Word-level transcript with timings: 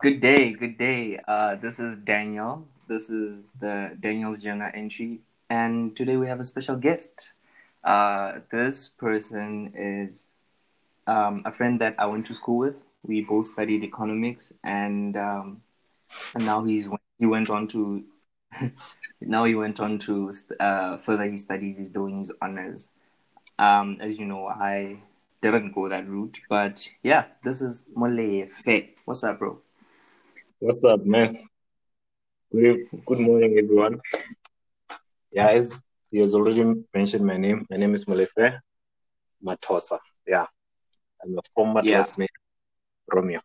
Good 0.00 0.20
day, 0.20 0.52
good 0.52 0.78
day. 0.78 1.18
Uh, 1.26 1.56
this 1.56 1.80
is 1.80 1.96
Daniel. 1.96 2.64
This 2.86 3.10
is 3.10 3.42
the 3.58 3.96
Daniel's 3.98 4.40
Journal 4.40 4.70
entry, 4.72 5.18
and 5.50 5.96
today 5.96 6.16
we 6.16 6.28
have 6.28 6.38
a 6.38 6.44
special 6.44 6.76
guest. 6.76 7.32
Uh, 7.82 8.38
this 8.52 8.90
person 8.96 9.72
is 9.74 10.28
um, 11.08 11.42
a 11.44 11.50
friend 11.50 11.80
that 11.80 11.96
I 11.98 12.06
went 12.06 12.26
to 12.26 12.34
school 12.34 12.58
with. 12.58 12.84
We 13.02 13.22
both 13.22 13.46
studied 13.46 13.82
economics, 13.82 14.52
and 14.62 15.16
um, 15.16 15.62
and 16.36 16.46
now 16.46 16.62
he's 16.62 16.88
he 17.18 17.26
went 17.26 17.50
on 17.50 17.66
to 17.66 18.04
now 19.20 19.42
he 19.42 19.56
went 19.56 19.80
on 19.80 19.98
to 19.98 20.32
uh, 20.60 20.98
further 20.98 21.24
his 21.24 21.40
studies. 21.42 21.76
He's 21.76 21.88
doing 21.88 22.20
his 22.20 22.30
honors. 22.40 22.88
Um, 23.58 23.98
as 24.00 24.16
you 24.16 24.26
know, 24.26 24.46
I 24.46 25.02
didn't 25.40 25.72
go 25.72 25.88
that 25.88 26.08
route, 26.08 26.38
but 26.48 26.88
yeah, 27.02 27.24
this 27.42 27.60
is 27.60 27.84
Molefe. 27.96 28.90
What's 29.04 29.24
up, 29.24 29.40
bro? 29.40 29.60
What's 30.60 30.82
up, 30.82 31.06
man? 31.06 31.38
Good, 32.50 32.88
good 33.06 33.20
morning, 33.20 33.56
everyone. 33.58 34.00
Yeah, 35.30 35.50
as 35.50 35.80
he 36.10 36.18
has 36.18 36.34
already 36.34 36.64
mentioned 36.92 37.24
my 37.24 37.36
name, 37.36 37.64
my 37.70 37.76
name 37.76 37.94
is 37.94 38.06
Molefe 38.06 38.58
Matosa. 39.40 40.00
Yeah, 40.26 40.46
I'm 41.22 41.38
a 41.38 41.42
former 41.54 41.82
yeah. 41.84 41.92
classmate, 41.92 42.34
Romeo. 43.06 43.40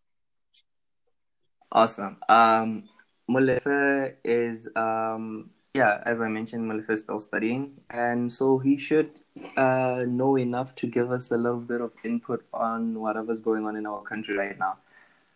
Awesome. 1.71 2.17
Um, 2.27 2.89
Molefe 3.29 4.15
is 4.23 4.67
um, 4.75 5.51
yeah, 5.75 6.01
as 6.07 6.19
I 6.19 6.29
mentioned, 6.29 6.63
Molefe 6.69 6.89
is 6.89 7.01
still 7.01 7.19
studying, 7.19 7.73
and 7.91 8.33
so 8.33 8.57
he 8.57 8.75
should 8.75 9.21
uh, 9.55 10.03
know 10.07 10.35
enough 10.39 10.73
to 10.81 10.87
give 10.87 11.11
us 11.11 11.29
a 11.29 11.37
little 11.37 11.61
bit 11.61 11.79
of 11.79 11.91
input 12.03 12.43
on 12.51 12.99
whatever's 12.99 13.39
going 13.39 13.67
on 13.67 13.75
in 13.75 13.85
our 13.85 14.01
country 14.01 14.35
right 14.35 14.57
now. 14.57 14.79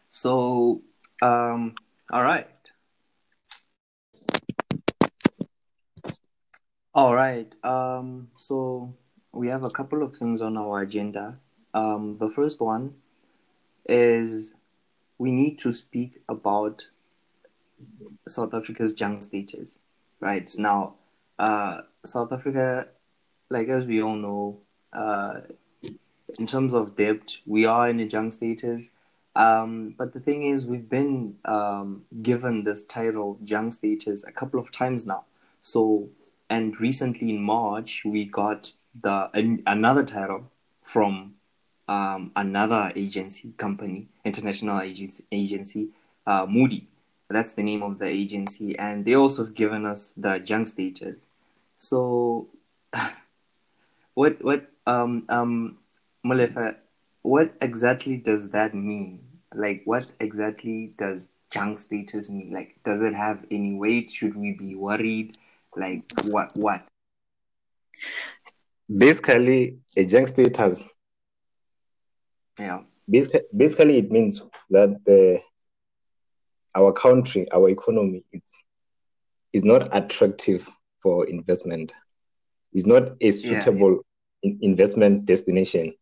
So, 0.09 0.82
um, 1.21 1.76
all 2.12 2.23
right. 2.23 2.48
All 6.93 7.13
right. 7.13 7.54
Um, 7.63 8.29
so 8.37 8.96
we 9.32 9.48
have 9.49 9.63
a 9.63 9.70
couple 9.70 10.04
of 10.04 10.15
things 10.15 10.41
on 10.41 10.57
our 10.57 10.82
agenda. 10.82 11.37
Um, 11.74 12.18
the 12.20 12.29
first 12.29 12.59
one 12.59 12.96
is 13.87 14.55
we 15.18 15.32
need 15.32 15.59
to 15.59 15.74
speak 15.74 16.20
about 16.27 16.87
South 18.27 18.54
Africa's 18.54 18.93
junk 18.93 19.24
status 19.24 19.79
right? 20.20 20.49
Now, 20.57 20.96
uh, 21.40 21.81
South 22.05 22.31
Africa, 22.31 22.87
like 23.49 23.68
as 23.68 23.85
we 23.85 24.02
all 24.02 24.15
know, 24.15 24.59
uh, 24.93 25.41
in 26.37 26.48
terms 26.48 26.74
of 26.74 26.96
debt, 26.96 27.37
we 27.46 27.65
are 27.65 27.90
in 27.90 27.99
a 27.99 28.07
junk 28.07 28.34
status. 28.34 28.91
Um, 29.38 29.93
but 29.96 30.13
the 30.13 30.20
thing 30.20 30.48
is, 30.48 30.66
we've 30.66 30.90
been 30.90 31.35
um, 31.46 32.05
given 32.24 32.63
this 32.63 32.84
title, 32.84 33.38
junk 33.43 33.71
status, 33.74 34.24
a 34.24 34.32
couple 34.32 34.60
of 34.60 34.71
times 34.71 35.05
now. 35.05 35.26
So, 35.62 36.10
and 36.49 36.80
recently 36.82 37.30
in 37.30 37.43
March, 37.43 38.02
we 38.04 38.26
got 38.26 38.71
the 38.99 39.30
an, 39.35 39.62
another 39.68 40.04
title 40.04 40.52
from 40.82 41.35
um, 41.88 42.32
another 42.35 42.91
agency 42.96 43.54
company, 43.58 44.08
international 44.26 44.82
agency, 44.82 45.90
uh, 46.26 46.48
Moody. 46.49 46.88
That's 47.30 47.52
the 47.52 47.62
name 47.62 47.84
of 47.84 47.99
the 47.99 48.08
agency, 48.08 48.76
and 48.80 49.05
they 49.05 49.13
also 49.13 49.46
have 49.46 49.54
given 49.54 49.85
us 49.85 50.13
the 50.18 50.40
junk 50.40 50.65
status. 50.68 51.18
So, 51.77 52.48
what 54.15 54.43
what 54.43 54.71
um 54.88 55.26
um 55.30 55.77
Molefe, 56.26 56.77
what 57.21 57.54
exactly 57.62 58.18
does 58.18 58.49
that 58.49 58.74
mean? 58.74 59.27
Like, 59.53 59.81
what 59.85 60.13
exactly 60.20 60.93
does 60.98 61.29
junk 61.51 61.77
status 61.79 62.29
mean? 62.29 62.51
Like, 62.51 62.77
does 62.84 63.01
it 63.01 63.13
have 63.13 63.45
any 63.49 63.76
weight? 63.76 64.12
Should 64.12 64.35
we 64.35 64.53
be 64.53 64.75
worried? 64.75 65.38
Like, 65.75 66.03
what 66.23 66.56
what? 66.56 66.88
Basically, 68.90 69.80
a 69.96 70.06
junk 70.06 70.30
status. 70.30 70.88
Yeah. 72.59 72.81
Basically, 73.09 73.41
basically, 73.56 73.97
it 73.97 74.12
means 74.12 74.41
that 74.69 75.03
the 75.06 75.40
our 76.75 76.91
country, 76.91 77.50
our 77.52 77.69
economy, 77.69 78.24
it's 78.31 78.53
is 79.53 79.63
not 79.63 79.96
attractive 79.96 80.69
for 81.02 81.25
investment. 81.28 81.94
It's 82.74 82.86
not 82.86 83.13
a 83.22 83.31
suitable 83.31 84.02
yeah, 84.44 84.52
yeah. 84.52 84.57
investment 84.62 85.25
destination. 85.25 85.94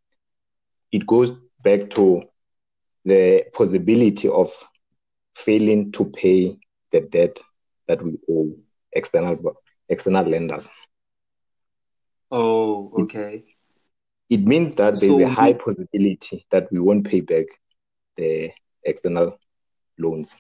It 0.92 1.06
goes 1.06 1.32
back 1.64 1.90
to 1.92 2.24
the 3.06 3.46
possibility 3.54 4.28
of 4.28 4.52
failing 5.36 5.92
to 5.92 6.06
pay 6.06 6.58
the 6.92 7.02
debt 7.02 7.42
that 7.88 8.04
we 8.04 8.18
owe 8.30 8.56
external 8.92 9.56
external 9.88 10.26
lenders. 10.26 10.72
Oh, 12.32 12.92
okay. 13.02 13.44
It, 14.30 14.42
it 14.42 14.46
means 14.46 14.74
that 14.76 15.00
there's 15.00 15.12
so 15.12 15.24
a 15.24 15.28
high 15.30 15.52
we... 15.52 15.54
possibility 15.56 16.46
that 16.50 16.72
we 16.72 16.80
won't 16.80 17.08
pay 17.08 17.22
back 17.22 17.46
the 18.18 18.52
external 18.84 19.38
loans. 20.00 20.36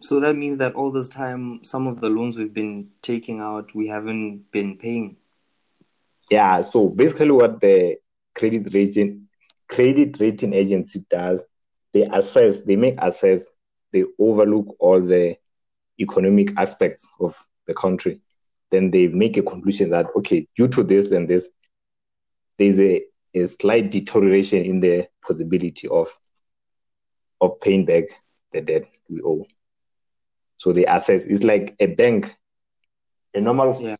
So 0.00 0.20
that 0.20 0.36
means 0.36 0.58
that 0.58 0.74
all 0.74 0.90
this 0.90 1.08
time, 1.08 1.62
some 1.62 1.86
of 1.86 2.00
the 2.00 2.10
loans 2.10 2.36
we've 2.36 2.52
been 2.52 2.88
taking 3.00 3.40
out, 3.40 3.74
we 3.74 3.88
haven't 3.88 4.50
been 4.50 4.76
paying. 4.76 5.16
Yeah. 6.30 6.62
So 6.62 6.88
basically, 6.88 7.30
what 7.30 7.60
the 7.60 7.98
credit 8.34 8.74
rating 8.74 9.23
credit 9.74 10.20
rating 10.20 10.54
agency 10.54 11.04
does, 11.10 11.42
they 11.92 12.04
assess, 12.12 12.60
they 12.60 12.76
make 12.76 12.94
assess, 12.98 13.46
they 13.92 14.04
overlook 14.20 14.76
all 14.78 15.00
the 15.00 15.36
economic 16.00 16.56
aspects 16.56 17.06
of 17.18 17.36
the 17.66 17.74
country. 17.74 18.20
Then 18.70 18.92
they 18.92 19.08
make 19.08 19.36
a 19.36 19.42
conclusion 19.42 19.90
that 19.90 20.06
okay, 20.16 20.46
due 20.56 20.68
to 20.68 20.84
this 20.84 21.10
and 21.10 21.28
this, 21.28 21.48
there's 22.56 22.78
a, 22.78 23.02
a 23.34 23.48
slight 23.48 23.90
deterioration 23.90 24.64
in 24.64 24.78
the 24.78 25.08
possibility 25.26 25.88
of 25.88 26.08
of 27.40 27.60
paying 27.60 27.84
back 27.84 28.04
the 28.52 28.60
debt 28.60 28.84
we 29.08 29.20
owe. 29.22 29.44
So 30.56 30.72
the 30.72 30.86
assess 30.88 31.26
is 31.26 31.42
like 31.42 31.74
a 31.80 31.86
bank, 31.86 32.32
a 33.34 33.40
normal 33.40 33.80
yeah. 33.80 33.96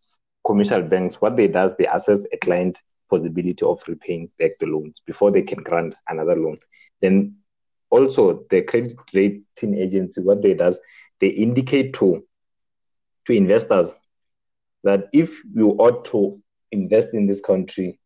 commercial 0.46 0.82
banks. 0.82 1.20
What 1.20 1.36
they 1.36 1.48
does, 1.48 1.76
they 1.76 1.86
assess 1.86 2.24
a 2.32 2.36
client 2.36 2.80
possibility 3.10 3.64
of 3.64 3.82
repaying 3.88 4.30
back 4.38 4.52
the 4.60 4.66
loans 4.66 5.00
before 5.06 5.30
they 5.30 5.42
can 5.42 5.62
grant 5.62 5.94
another 6.08 6.36
loan. 6.36 6.56
Then 7.00 7.36
also 7.90 8.44
the 8.50 8.62
credit 8.62 8.94
rating 9.14 9.74
agency, 9.76 10.20
what 10.20 10.42
they 10.42 10.54
does, 10.54 10.78
they 11.20 11.28
indicate 11.28 11.94
to 11.94 12.24
to 13.26 13.32
investors 13.32 13.90
that 14.84 15.08
if 15.12 15.42
you 15.54 15.70
ought 15.70 16.04
to 16.06 16.38
invest 16.72 17.08
in 17.14 17.26
this 17.26 17.40
country, 17.40 17.98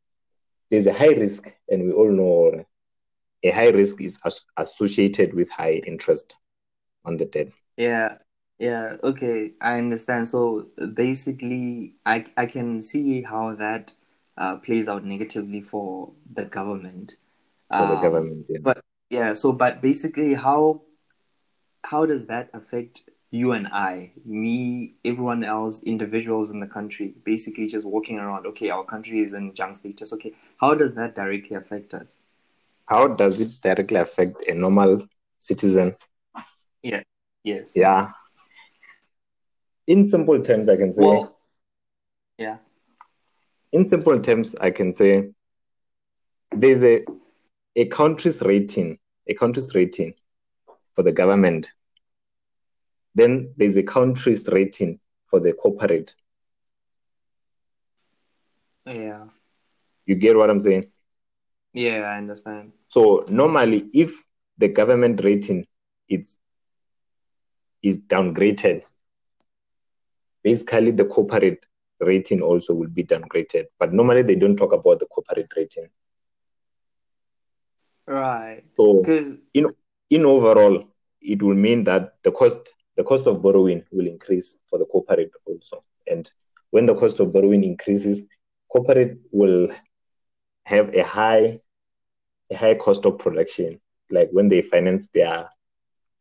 there's 0.70 0.86
a 0.86 0.92
high 0.92 1.12
risk, 1.14 1.52
and 1.68 1.84
we 1.84 1.92
all 1.92 2.10
know 2.10 2.64
a 3.42 3.50
high 3.50 3.70
risk 3.70 4.00
is 4.00 4.18
as- 4.24 4.44
associated 4.56 5.34
with 5.34 5.48
high 5.50 5.74
interest 5.86 6.36
on 7.04 7.16
the 7.16 7.24
debt. 7.26 7.48
Yeah, 7.76 8.18
yeah, 8.58 8.96
okay, 9.02 9.52
I 9.60 9.78
understand. 9.78 10.28
So 10.28 10.68
basically, 10.94 11.94
I 12.04 12.26
I 12.36 12.46
can 12.46 12.82
see 12.82 13.22
how 13.22 13.54
that 13.56 13.94
uh, 14.38 14.56
plays 14.56 14.88
out 14.88 15.04
negatively 15.04 15.60
for 15.60 16.12
the 16.34 16.44
government. 16.44 17.16
For 17.70 17.86
the 17.86 17.96
um, 17.96 18.02
government, 18.02 18.46
yeah. 18.48 18.58
But 18.62 18.84
yeah, 19.10 19.32
so 19.34 19.52
but 19.52 19.82
basically, 19.82 20.34
how 20.34 20.82
how 21.84 22.06
does 22.06 22.26
that 22.26 22.50
affect 22.54 23.10
you 23.30 23.52
and 23.52 23.66
I, 23.68 24.12
me, 24.24 24.94
everyone 25.04 25.44
else, 25.44 25.82
individuals 25.82 26.50
in 26.50 26.60
the 26.60 26.66
country, 26.66 27.14
basically 27.24 27.66
just 27.66 27.86
walking 27.86 28.18
around? 28.18 28.46
Okay, 28.46 28.70
our 28.70 28.84
country 28.84 29.20
is 29.20 29.34
in 29.34 29.54
junk 29.54 29.76
status. 29.76 30.12
Okay, 30.14 30.32
how 30.58 30.74
does 30.74 30.94
that 30.94 31.14
directly 31.14 31.56
affect 31.56 31.92
us? 31.92 32.18
How 32.86 33.06
does 33.06 33.40
it 33.40 33.50
directly 33.62 33.98
affect 33.98 34.46
a 34.46 34.54
normal 34.54 35.06
citizen? 35.38 35.94
Yeah. 36.82 37.02
Yes. 37.44 37.76
Yeah 37.76 38.08
in 39.88 40.06
simple 40.06 40.40
terms, 40.40 40.68
I 40.68 40.76
can 40.76 40.92
say. 40.92 41.02
Well, 41.02 41.36
yeah. 42.36 42.58
In 43.72 43.86
simple 43.86 44.18
terms, 44.20 44.54
I 44.60 44.70
can 44.70 44.92
say 44.92 45.30
there's 46.52 46.82
a 46.82 47.04
a 47.76 47.86
country's 47.86 48.42
rating, 48.42 48.98
a 49.28 49.34
country's 49.34 49.74
rating 49.74 50.14
for 50.94 51.02
the 51.02 51.12
government. 51.12 51.70
Then 53.14 53.52
there's 53.56 53.76
a 53.76 53.82
country's 53.82 54.48
rating 54.48 55.00
for 55.26 55.38
the 55.40 55.52
corporate. 55.52 56.14
Yeah. 58.86 59.26
You 60.06 60.14
get 60.14 60.36
what 60.36 60.50
I'm 60.50 60.60
saying? 60.60 60.90
Yeah, 61.74 62.10
I 62.12 62.16
understand. 62.16 62.72
So 62.88 63.26
normally, 63.28 63.88
if 63.92 64.24
the 64.56 64.68
government 64.68 65.22
rating 65.22 65.66
is 66.08 66.38
is 67.82 67.98
downgraded, 67.98 68.82
basically 70.42 70.90
the 70.90 71.04
corporate 71.04 71.67
rating 72.00 72.42
also 72.42 72.74
will 72.74 72.88
be 72.88 73.04
downgraded. 73.04 73.66
But 73.78 73.92
normally 73.92 74.22
they 74.22 74.34
don't 74.34 74.56
talk 74.56 74.72
about 74.72 75.00
the 75.00 75.06
corporate 75.06 75.52
rating. 75.56 75.88
Right. 78.06 78.62
So 78.76 79.04
in 79.54 79.66
in 80.10 80.24
overall, 80.24 80.84
it 81.20 81.42
will 81.42 81.54
mean 81.54 81.84
that 81.84 82.14
the 82.22 82.32
cost 82.32 82.72
the 82.96 83.04
cost 83.04 83.26
of 83.26 83.42
borrowing 83.42 83.84
will 83.92 84.06
increase 84.06 84.56
for 84.68 84.78
the 84.78 84.86
corporate 84.86 85.32
also. 85.44 85.84
And 86.06 86.30
when 86.70 86.86
the 86.86 86.94
cost 86.94 87.20
of 87.20 87.32
borrowing 87.32 87.64
increases, 87.64 88.24
corporate 88.68 89.18
will 89.30 89.68
have 90.64 90.94
a 90.94 91.04
high 91.04 91.60
a 92.50 92.56
high 92.56 92.74
cost 92.74 93.04
of 93.04 93.18
production. 93.18 93.80
Like 94.10 94.30
when 94.30 94.48
they 94.48 94.62
finance 94.62 95.08
their 95.12 95.48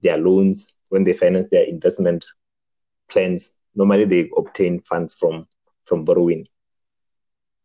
their 0.02 0.18
loans, 0.18 0.68
when 0.90 1.04
they 1.04 1.14
finance 1.14 1.48
their 1.50 1.64
investment 1.64 2.26
plans, 3.10 3.54
normally 3.76 4.06
they 4.06 4.30
obtain 4.38 4.82
funds 4.82 5.14
from 5.14 5.48
from 5.88 6.06
borrowing, 6.06 6.48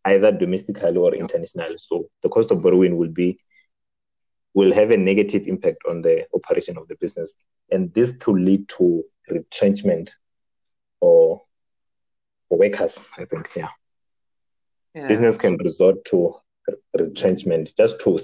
either 0.05 0.33
domestically 0.33 0.97
or 0.97 1.15
internationally. 1.15 1.77
So 1.79 2.09
the 2.23 2.29
cost 2.29 2.51
of 2.51 2.63
borrowing 2.63 2.97
will 2.97 3.09
be 3.09 3.39
will 4.55 4.73
have 4.73 4.91
a 4.91 4.97
negative 4.97 5.47
impact 5.47 5.79
on 5.89 6.03
the 6.03 6.27
operation 6.35 6.77
of 6.77 6.87
the 6.89 6.97
business. 6.97 7.33
And 7.71 7.93
this 7.95 8.13
could 8.17 8.37
lead 8.39 8.69
to 8.77 9.03
retrenchment 9.31 10.15
or 11.01 11.43
workers, 12.51 13.03
I 13.17 13.25
think, 13.25 13.51
yeah. 13.57 13.69
yeah. 14.95 15.09
Business 15.09 15.39
can 15.39 15.57
resort 15.57 16.05
to 16.07 16.35
retrenchment 16.95 17.73
just 17.77 18.01
to 18.01 18.19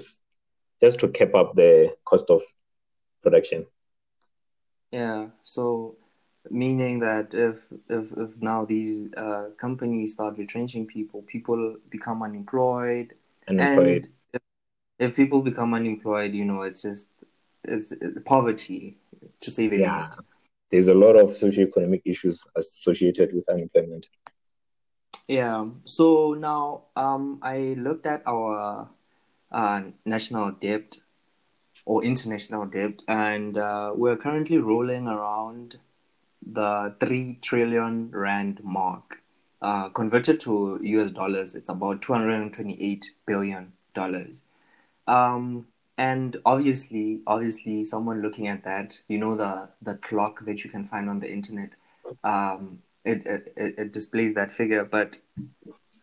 just 0.81 0.99
to 0.99 1.09
keep 1.09 1.35
up 1.35 1.55
the 1.55 1.93
cost 2.05 2.29
of 2.29 2.41
production. 3.21 3.65
Yeah. 4.91 5.27
So 5.43 5.97
meaning 6.49 6.99
that 6.99 7.33
if 7.33 7.57
if, 7.89 8.05
if 8.17 8.41
now 8.41 8.65
these 8.65 9.13
uh, 9.15 9.49
companies 9.57 10.13
start 10.13 10.37
retrenching 10.37 10.85
people, 10.85 11.21
people 11.23 11.75
become 11.89 12.23
unemployed. 12.23 13.13
Unemployed. 13.47 14.09
And 14.33 14.41
if, 14.99 15.09
if 15.09 15.15
people 15.15 15.41
become 15.41 15.73
unemployed, 15.73 16.33
you 16.33 16.45
know, 16.45 16.61
it's 16.63 16.81
just 16.81 17.07
it's, 17.63 17.91
it's 17.91 18.19
poverty 18.25 18.97
to 19.41 19.51
say 19.51 19.67
the 19.67 19.79
yeah. 19.79 19.93
least. 19.93 20.19
There's 20.71 20.87
a 20.87 20.93
lot 20.93 21.15
of 21.15 21.31
socioeconomic 21.31 22.01
issues 22.05 22.45
associated 22.55 23.33
with 23.33 23.49
unemployment. 23.49 24.07
Yeah. 25.27 25.67
So 25.85 26.33
now 26.33 26.83
um, 26.95 27.39
I 27.41 27.75
looked 27.77 28.05
at 28.05 28.23
our 28.27 28.89
uh, 29.51 29.81
national 30.05 30.51
debt 30.51 30.97
or 31.85 32.03
international 32.03 32.65
debt, 32.65 33.01
and 33.07 33.57
uh, 33.57 33.93
we're 33.95 34.17
currently 34.17 34.57
rolling 34.57 35.07
around 35.07 35.79
the 36.45 36.95
3 36.99 37.39
trillion 37.41 38.11
rand 38.11 38.61
mark. 38.63 39.21
Uh, 39.61 39.89
converted 39.89 40.39
to 40.39 40.79
US 40.81 41.11
dollars, 41.11 41.53
it's 41.55 41.69
about 41.69 42.01
228 42.01 43.11
billion 43.25 43.73
dollars. 43.93 44.43
Um, 45.07 45.67
and 45.97 46.37
obviously, 46.45 47.21
obviously, 47.27 47.83
someone 47.83 48.21
looking 48.21 48.47
at 48.47 48.63
that, 48.63 48.99
you 49.09 49.17
know, 49.17 49.35
the 49.35 49.69
the 49.81 49.95
clock 49.95 50.45
that 50.45 50.63
you 50.63 50.69
can 50.69 50.85
find 50.87 51.09
on 51.09 51.19
the 51.19 51.29
internet, 51.29 51.75
um, 52.23 52.81
it, 53.03 53.25
it 53.27 53.53
it 53.57 53.91
displays 53.91 54.33
that 54.35 54.51
figure. 54.51 54.85
But 54.85 55.19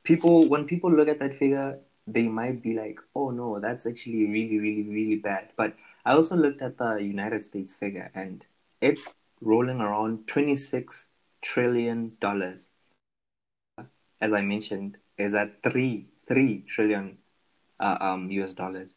people, 0.05 0.49
when 0.49 0.67
people 0.67 0.91
look 0.93 1.09
at 1.09 1.19
that 1.21 1.35
figure, 1.35 1.79
they 2.07 2.27
might 2.29 2.63
be 2.63 2.75
like, 2.75 3.01
"Oh 3.15 3.31
no, 3.31 3.59
that's 3.61 3.87
actually 3.87 4.27
really, 4.27 4.59
really, 4.59 4.83
really 4.83 5.17
bad." 5.17 5.51
But 5.57 5.75
I 6.05 6.13
also 6.15 6.37
looked 6.37 6.63
at 6.63 6.79
the 6.79 6.97
United 6.97 7.43
States 7.43 7.75
figure, 7.75 8.11
and 8.15 8.45
it's 8.81 9.05
rolling 9.41 9.81
around 9.81 10.27
26 10.27 11.07
trillion 11.43 12.17
dollars. 12.21 12.69
As 14.21 14.33
I 14.33 14.41
mentioned, 14.41 14.99
is 15.19 15.35
at 15.35 15.63
three 15.63 16.07
three 16.29 16.63
trillion 16.67 17.19
uh, 17.81 17.99
um, 18.01 18.31
US 18.31 18.53
dollars. 18.55 18.97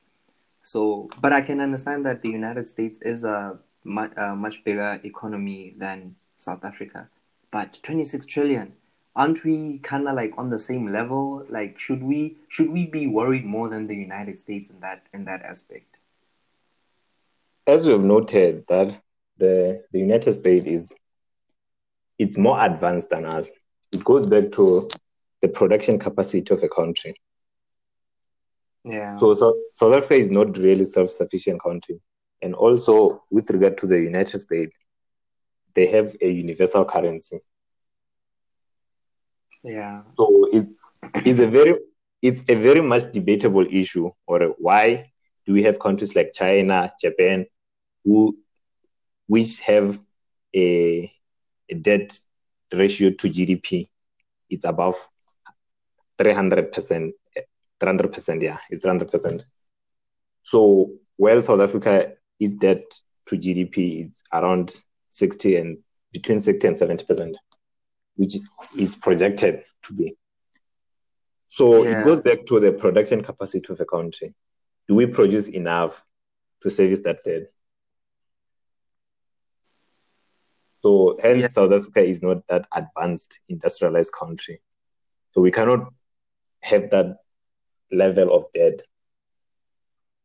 So, 0.61 1.07
but 1.21 1.33
I 1.33 1.41
can 1.41 1.59
understand 1.61 2.05
that 2.05 2.21
the 2.21 2.29
United 2.29 2.67
States 2.67 2.99
is 3.01 3.23
a, 3.23 3.59
mu- 3.83 4.13
a 4.17 4.35
much 4.35 4.63
bigger 4.63 4.99
economy 5.03 5.73
than 5.77 6.15
South 6.37 6.63
Africa. 6.63 7.09
But 7.51 7.79
26 7.81 8.25
trillion, 8.27 8.73
aren't 9.15 9.43
we 9.43 9.79
kind 9.79 10.07
of 10.07 10.15
like 10.15 10.33
on 10.37 10.49
the 10.49 10.59
same 10.59 10.91
level? 10.91 11.45
Like, 11.49 11.79
should 11.79 12.03
we 12.03 12.37
should 12.47 12.69
we 12.69 12.85
be 12.85 13.07
worried 13.07 13.45
more 13.45 13.69
than 13.69 13.87
the 13.87 13.95
United 13.95 14.37
States 14.37 14.69
in 14.69 14.79
that 14.81 15.03
in 15.13 15.25
that 15.25 15.41
aspect? 15.43 15.97
As 17.67 17.85
you 17.85 17.93
have 17.93 18.01
noted, 18.01 18.65
that 18.67 19.01
the, 19.39 19.83
the 19.91 19.99
United 19.99 20.33
States 20.33 20.65
is 20.65 20.93
it's 22.17 22.37
more 22.37 22.61
advanced 22.63 23.09
than 23.09 23.25
us. 23.25 23.51
It 23.91 24.03
goes 24.03 24.27
back 24.27 24.51
to 24.53 24.89
the 25.41 25.47
production 25.47 25.97
capacity 25.97 26.53
of 26.53 26.61
a 26.61 26.69
country. 26.69 27.15
Yeah. 28.83 29.15
So, 29.15 29.33
so 29.35 29.57
South 29.73 29.95
Africa 29.95 30.15
is 30.15 30.29
not 30.29 30.57
really 30.57 30.83
self-sufficient 30.83 31.61
country, 31.61 31.99
and 32.41 32.53
also 32.55 33.23
with 33.31 33.49
regard 33.49 33.77
to 33.79 33.87
the 33.87 33.99
United 33.99 34.39
States, 34.39 34.73
they 35.75 35.87
have 35.87 36.15
a 36.21 36.29
universal 36.29 36.85
currency. 36.85 37.39
Yeah. 39.63 40.03
So 40.17 40.49
it, 40.51 40.67
it's 41.25 41.39
a 41.39 41.47
very 41.47 41.75
it's 42.21 42.41
a 42.49 42.55
very 42.55 42.81
much 42.81 43.11
debatable 43.11 43.65
issue. 43.69 44.09
Or 44.27 44.55
why 44.57 45.11
do 45.45 45.53
we 45.53 45.63
have 45.63 45.79
countries 45.79 46.15
like 46.15 46.33
China, 46.33 46.91
Japan, 46.99 47.45
who 48.03 48.37
which 49.29 49.59
have 49.59 49.99
a, 50.55 51.13
a 51.69 51.75
debt 51.75 52.19
ratio 52.73 53.11
to 53.11 53.29
GDP, 53.29 53.87
it's 54.49 54.65
above 54.65 54.95
300%. 56.17 57.11
300%, 57.79 58.41
yeah, 58.41 58.57
it's 58.71 58.83
300%. 58.83 59.43
So, 60.41 60.93
while 61.15 61.43
South 61.43 61.61
Africa 61.61 62.13
is 62.39 62.55
debt 62.55 62.83
to 63.27 63.37
GDP, 63.37 64.07
it's 64.07 64.23
around 64.33 64.75
60 65.09 65.55
and 65.57 65.77
between 66.11 66.41
60 66.41 66.67
and 66.67 66.77
70%, 66.77 67.35
which 68.15 68.35
is 68.75 68.95
projected 68.95 69.63
to 69.83 69.93
be. 69.93 70.17
So, 71.49 71.83
yeah. 71.83 72.01
it 72.01 72.03
goes 72.03 72.19
back 72.19 72.47
to 72.47 72.59
the 72.59 72.71
production 72.71 73.23
capacity 73.23 73.71
of 73.71 73.79
a 73.79 73.85
country. 73.85 74.33
Do 74.87 74.95
we 74.95 75.05
produce 75.05 75.49
enough 75.49 76.03
to 76.61 76.71
service 76.71 77.01
that 77.01 77.23
debt? 77.23 77.51
So 80.81 81.17
hence 81.21 81.41
yeah. 81.41 81.47
South 81.47 81.71
Africa 81.73 82.01
is 82.01 82.21
not 82.21 82.47
that 82.47 82.65
advanced 82.73 83.39
industrialized 83.47 84.13
country. 84.13 84.61
So 85.31 85.41
we 85.41 85.51
cannot 85.51 85.91
have 86.61 86.89
that 86.91 87.17
level 87.91 88.33
of 88.33 88.51
debt. 88.53 88.81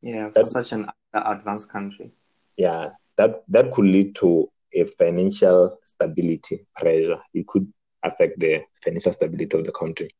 Yeah, 0.01 0.29
for 0.29 0.41
that, 0.41 0.47
such 0.47 0.73
an 0.73 0.89
advanced 1.13 1.71
country. 1.71 2.13
Yeah, 2.57 2.91
that 3.17 3.43
that 3.49 3.73
could 3.73 3.87
lead 3.87 4.15
to 4.17 4.51
a 4.73 4.85
financial 4.85 5.79
stability 5.83 6.67
pressure. 6.77 7.21
It 7.33 7.47
could 7.47 7.73
affect 8.03 8.39
the 8.39 8.63
financial 8.83 9.13
stability 9.13 9.57
of 9.57 9.65
the 9.65 9.73
country, 9.73 10.11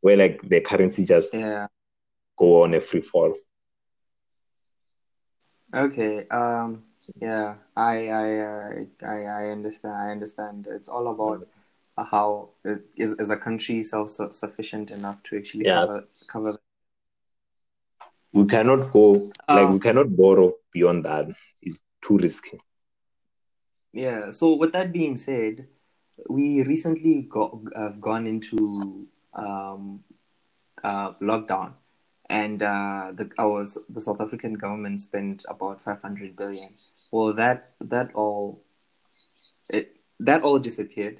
where 0.00 0.16
like 0.16 0.42
the 0.42 0.60
currency 0.60 1.04
just 1.04 1.32
yeah. 1.32 1.68
go 2.36 2.64
on 2.64 2.74
a 2.74 2.80
free 2.80 3.02
fall. 3.02 3.34
Okay. 5.72 6.26
Um 6.28 6.87
yeah, 7.16 7.54
I 7.76 8.08
I 8.08 8.38
uh, 8.38 8.84
I 9.02 9.24
I 9.24 9.50
understand. 9.50 9.94
I 9.94 10.10
understand. 10.10 10.68
It's 10.70 10.88
all 10.88 11.08
about 11.08 11.50
how 11.96 12.50
is 12.64 13.14
is 13.14 13.30
a 13.30 13.36
country 13.36 13.82
self 13.82 14.10
sufficient 14.10 14.90
enough 14.90 15.22
to 15.24 15.38
actually 15.38 15.64
yes. 15.64 15.88
cover 15.88 16.04
cover. 16.28 16.58
We 18.32 18.46
cannot 18.46 18.92
go 18.92 19.12
like 19.12 19.66
um, 19.66 19.72
we 19.74 19.80
cannot 19.80 20.14
borrow 20.16 20.54
beyond 20.72 21.04
that. 21.06 21.26
It's 21.62 21.80
too 22.02 22.18
risky. 22.18 22.60
Yeah. 23.92 24.30
So 24.30 24.54
with 24.54 24.72
that 24.72 24.92
being 24.92 25.16
said, 25.16 25.66
we 26.28 26.62
recently 26.62 27.22
got 27.22 27.56
have 27.74 28.00
gone 28.00 28.26
into 28.26 29.06
um, 29.34 30.04
uh, 30.84 31.12
lockdown 31.14 31.72
and 32.28 32.62
uh, 32.62 33.12
the 33.14 33.30
our 33.38 33.64
the 33.88 34.00
South 34.00 34.20
African 34.20 34.54
government 34.54 35.00
spent 35.00 35.44
about 35.48 35.80
500 35.80 36.36
billion. 36.36 36.74
Well, 37.10 37.32
that 37.34 37.60
that 37.80 38.14
all 38.14 38.62
it 39.68 39.96
that 40.20 40.42
all 40.42 40.58
disappeared. 40.58 41.16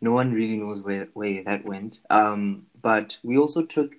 No 0.00 0.12
one 0.12 0.32
really 0.32 0.56
knows 0.56 0.82
where 0.82 1.08
where 1.14 1.42
that 1.44 1.64
went. 1.64 2.00
Um, 2.10 2.66
but 2.80 3.18
we 3.22 3.38
also 3.38 3.62
took 3.62 3.94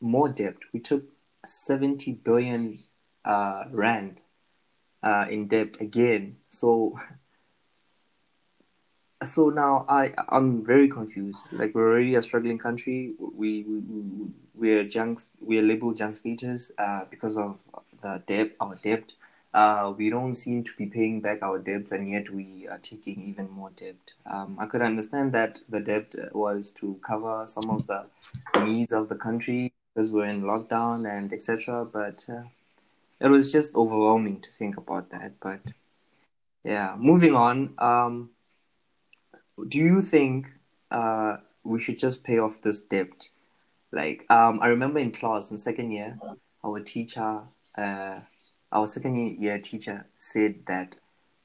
more 0.00 0.28
debt. 0.28 0.56
We 0.72 0.80
took 0.80 1.04
70 1.46 2.12
billion 2.12 2.78
uh, 3.24 3.64
rand 3.70 4.20
uh, 5.02 5.26
in 5.28 5.48
debt 5.48 5.80
again. 5.80 6.36
So 6.50 6.98
so 9.24 9.50
now 9.50 9.84
I 9.88 10.12
I'm 10.28 10.64
very 10.64 10.88
confused. 10.88 11.46
Like 11.52 11.74
we're 11.74 11.90
already 11.90 12.14
a 12.14 12.22
struggling 12.22 12.58
country. 12.58 13.14
We 13.18 13.64
we 13.64 13.82
we're 14.54 14.84
junk. 14.84 15.20
We're 15.40 15.62
labeled 15.62 15.96
junk 15.96 16.16
status 16.16 16.70
uh, 16.78 17.04
because 17.10 17.36
of 17.36 17.58
the 18.02 18.22
debt. 18.26 18.52
Our 18.60 18.76
debt. 18.76 19.12
Uh, 19.54 19.94
we 19.96 20.10
don't 20.10 20.34
seem 20.34 20.62
to 20.62 20.72
be 20.76 20.86
paying 20.86 21.20
back 21.20 21.42
our 21.42 21.58
debts, 21.58 21.92
and 21.92 22.10
yet 22.10 22.30
we 22.30 22.68
are 22.70 22.78
taking 22.78 23.20
even 23.22 23.50
more 23.50 23.70
debt. 23.70 23.96
Um, 24.30 24.56
I 24.60 24.66
could 24.66 24.82
understand 24.82 25.32
that 25.32 25.60
the 25.68 25.80
debt 25.80 26.14
was 26.32 26.70
to 26.72 27.00
cover 27.02 27.44
some 27.46 27.70
of 27.70 27.86
the 27.86 28.06
needs 28.64 28.92
of 28.92 29.08
the 29.08 29.14
country 29.14 29.72
because 29.94 30.12
we're 30.12 30.26
in 30.26 30.42
lockdown 30.42 31.08
and 31.10 31.32
etc. 31.32 31.86
But 31.92 32.24
uh, 32.28 32.42
it 33.20 33.28
was 33.28 33.50
just 33.50 33.74
overwhelming 33.74 34.40
to 34.42 34.50
think 34.50 34.76
about 34.76 35.10
that. 35.10 35.32
But 35.42 35.60
Yeah. 36.64 36.94
Moving 36.98 37.34
on. 37.34 37.74
Um, 37.78 38.30
do 39.68 39.78
you 39.78 40.02
think 40.02 40.48
uh, 40.90 41.38
we 41.64 41.80
should 41.80 41.98
just 41.98 42.22
pay 42.24 42.38
off 42.38 42.60
this 42.62 42.80
debt? 42.80 43.10
Like, 43.90 44.26
um, 44.30 44.60
I 44.62 44.68
remember 44.68 44.98
in 44.98 45.10
class 45.10 45.50
in 45.50 45.58
second 45.58 45.90
year, 45.92 46.18
our 46.64 46.80
teacher, 46.80 47.40
uh, 47.76 48.20
our 48.72 48.86
second 48.86 49.40
year 49.40 49.58
teacher 49.58 50.06
said 50.16 50.56
that 50.66 50.96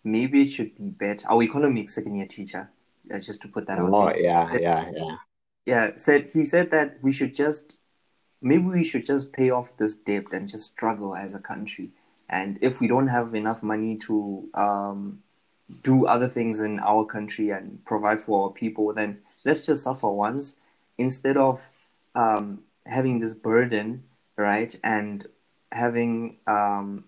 maybe 0.03 0.41
it 0.41 0.49
should 0.49 0.75
be 0.75 0.89
better. 0.89 1.27
Our 1.29 1.43
economics 1.43 1.95
second 1.95 2.15
year 2.15 2.27
teacher, 2.27 2.69
uh, 3.13 3.19
just 3.19 3.41
to 3.41 3.47
put 3.47 3.67
that 3.67 3.79
out. 3.79 3.89
Oh 3.93 4.07
there, 4.07 4.19
yeah, 4.19 4.41
said- 4.43 4.61
yeah, 4.61 4.91
yeah. 4.95 5.15
yeah, 5.65 5.91
said 5.95 6.29
he 6.31 6.45
said 6.45 6.71
that 6.71 6.97
we 7.01 7.11
should 7.11 7.35
just 7.35 7.77
maybe 8.41 8.65
we 8.65 8.83
should 8.83 9.05
just 9.05 9.31
pay 9.31 9.49
off 9.49 9.75
this 9.77 9.95
debt 9.95 10.33
and 10.33 10.49
just 10.49 10.71
struggle 10.71 11.15
as 11.15 11.33
a 11.33 11.39
country. 11.39 11.89
And 12.29 12.57
if 12.61 12.79
we 12.81 12.87
don't 12.87 13.07
have 13.07 13.35
enough 13.35 13.63
money 13.63 13.97
to 13.99 14.49
um, 14.53 15.23
do 15.81 16.05
other 16.05 16.27
things 16.27 16.59
in 16.59 16.79
our 16.79 17.05
country 17.05 17.51
and 17.51 17.83
provide 17.85 18.21
for 18.21 18.45
our 18.45 18.51
people, 18.51 18.93
then 18.93 19.19
let's 19.45 19.65
just 19.65 19.83
suffer 19.83 20.09
once 20.09 20.55
instead 20.97 21.37
of 21.37 21.61
um, 22.15 22.63
having 22.85 23.19
this 23.19 23.33
burden, 23.33 24.03
right? 24.35 24.75
And 24.83 25.25
having 25.71 26.37
um, 26.47 27.05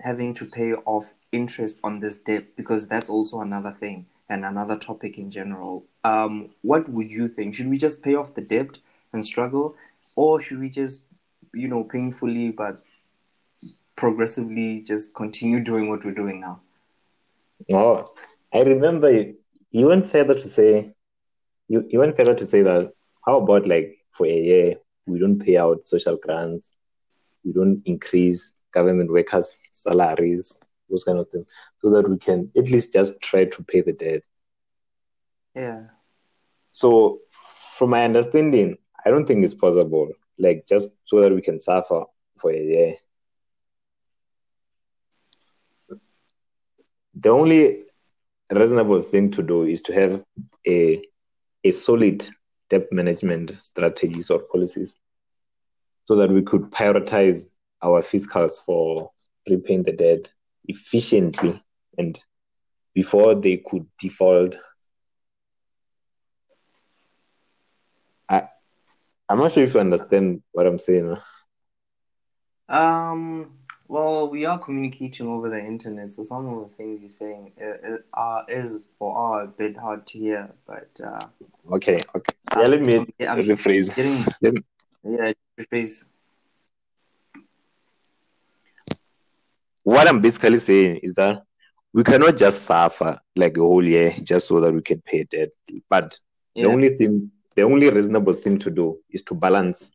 having 0.00 0.34
to 0.34 0.46
pay 0.46 0.74
off 0.74 1.14
interest 1.32 1.78
on 1.82 2.00
this 2.00 2.18
debt 2.18 2.56
because 2.56 2.86
that's 2.86 3.08
also 3.08 3.40
another 3.40 3.74
thing 3.78 4.06
and 4.28 4.44
another 4.44 4.76
topic 4.76 5.18
in 5.18 5.30
general. 5.30 5.84
Um, 6.04 6.50
what 6.62 6.88
would 6.88 7.10
you 7.10 7.28
think? 7.28 7.54
Should 7.54 7.68
we 7.68 7.78
just 7.78 8.02
pay 8.02 8.14
off 8.14 8.34
the 8.34 8.40
debt 8.40 8.78
and 9.12 9.24
struggle, 9.24 9.76
or 10.16 10.40
should 10.40 10.58
we 10.58 10.68
just, 10.68 11.02
you 11.54 11.68
know, 11.68 11.84
painfully 11.84 12.50
but 12.50 12.82
progressively 13.96 14.80
just 14.82 15.14
continue 15.14 15.60
doing 15.60 15.88
what 15.88 16.04
we're 16.04 16.12
doing 16.12 16.40
now? 16.40 16.60
Oh, 17.72 18.06
I 18.52 18.60
remember 18.60 19.10
you, 19.10 19.36
you 19.70 19.86
went 19.86 20.06
further 20.06 20.34
to 20.34 20.44
say 20.44 20.92
you, 21.68 21.84
you 21.88 21.98
went 21.98 22.16
further 22.16 22.34
to 22.34 22.46
say 22.46 22.62
that 22.62 22.92
how 23.24 23.40
about 23.40 23.66
like 23.66 23.98
for 24.12 24.26
a 24.26 24.40
year 24.40 24.74
we 25.06 25.18
don't 25.18 25.38
pay 25.38 25.56
out 25.56 25.86
social 25.86 26.16
grants, 26.16 26.72
we 27.44 27.52
don't 27.52 27.80
increase 27.86 28.52
government 28.76 29.10
workers' 29.10 29.60
salaries, 29.70 30.54
those 30.90 31.04
kind 31.04 31.18
of 31.18 31.26
things, 31.28 31.46
so 31.80 31.90
that 31.90 32.08
we 32.08 32.18
can 32.18 32.50
at 32.56 32.70
least 32.74 32.92
just 32.92 33.20
try 33.20 33.44
to 33.44 33.64
pay 33.64 33.80
the 33.80 33.92
debt. 33.92 34.22
Yeah. 35.54 35.82
So, 36.70 37.20
from 37.78 37.90
my 37.90 38.04
understanding, 38.04 38.76
I 39.04 39.10
don't 39.10 39.26
think 39.26 39.44
it's 39.44 39.54
possible. 39.54 40.12
Like 40.38 40.66
just 40.68 40.90
so 41.04 41.20
that 41.20 41.32
we 41.34 41.40
can 41.40 41.58
suffer 41.58 42.04
for 42.38 42.50
a 42.50 42.62
year. 42.72 42.96
The 47.14 47.30
only 47.30 47.84
reasonable 48.50 49.00
thing 49.00 49.30
to 49.32 49.42
do 49.42 49.62
is 49.64 49.82
to 49.82 49.94
have 49.94 50.22
a 50.68 51.02
a 51.64 51.70
solid 51.70 52.28
debt 52.68 52.92
management 52.92 53.56
strategies 53.60 54.30
or 54.30 54.40
policies, 54.52 54.96
so 56.04 56.16
that 56.16 56.30
we 56.30 56.42
could 56.42 56.70
prioritize 56.70 57.46
our 57.82 58.02
fiscals 58.02 58.54
for 58.64 59.10
repaying 59.48 59.82
the 59.84 59.92
debt 59.92 60.28
efficiently 60.66 61.62
and 61.98 62.22
before 62.94 63.34
they 63.34 63.58
could 63.58 63.86
default 63.98 64.56
I, 68.28 68.48
I'm 69.28 69.38
not 69.38 69.52
sure 69.52 69.62
if 69.62 69.74
you 69.74 69.80
understand 69.80 70.42
what 70.52 70.66
I'm 70.66 70.78
saying. 70.78 71.16
Um. 72.68 73.52
Well, 73.88 74.28
we 74.28 74.44
are 74.46 74.58
communicating 74.58 75.28
over 75.28 75.48
the 75.48 75.60
internet, 75.64 76.10
so 76.12 76.24
some 76.24 76.48
of 76.48 76.68
the 76.68 76.76
things 76.76 77.00
you're 77.00 77.08
saying 77.08 77.52
uh, 77.62 77.92
uh, 77.92 77.98
are 78.14 78.44
is 78.48 78.90
or 78.98 79.16
are 79.16 79.42
a 79.44 79.46
bit 79.46 79.76
hard 79.76 80.06
to 80.08 80.18
hear. 80.18 80.52
But 80.66 80.90
uh, 81.04 81.26
Okay, 81.70 82.02
okay. 82.14 82.34
Yeah, 82.56 82.66
let 82.66 82.82
me 82.82 83.06
yeah, 83.18 83.36
rephrase. 83.36 83.94
getting 83.94 84.24
yeah, 85.04 85.32
rephrase. 85.58 86.04
What 89.86 90.08
I'm 90.08 90.20
basically 90.20 90.58
saying 90.58 91.00
is 91.02 91.14
that 91.14 91.42
we 91.92 92.02
cannot 92.04 92.36
just 92.36 92.62
suffer 92.64 93.20
like 93.36 93.56
a 93.56 93.60
whole 93.60 93.84
year 93.84 94.12
just 94.22 94.48
so 94.48 94.60
that 94.60 94.72
we 94.74 94.82
can 94.82 95.00
pay 95.02 95.24
debt. 95.24 95.50
But 95.88 96.18
the 96.60 96.68
only 96.68 96.90
thing, 96.90 97.30
the 97.56 97.62
only 97.62 97.90
reasonable 97.90 98.34
thing 98.34 98.58
to 98.60 98.70
do 98.70 98.98
is 99.10 99.22
to 99.24 99.34
balance 99.34 99.90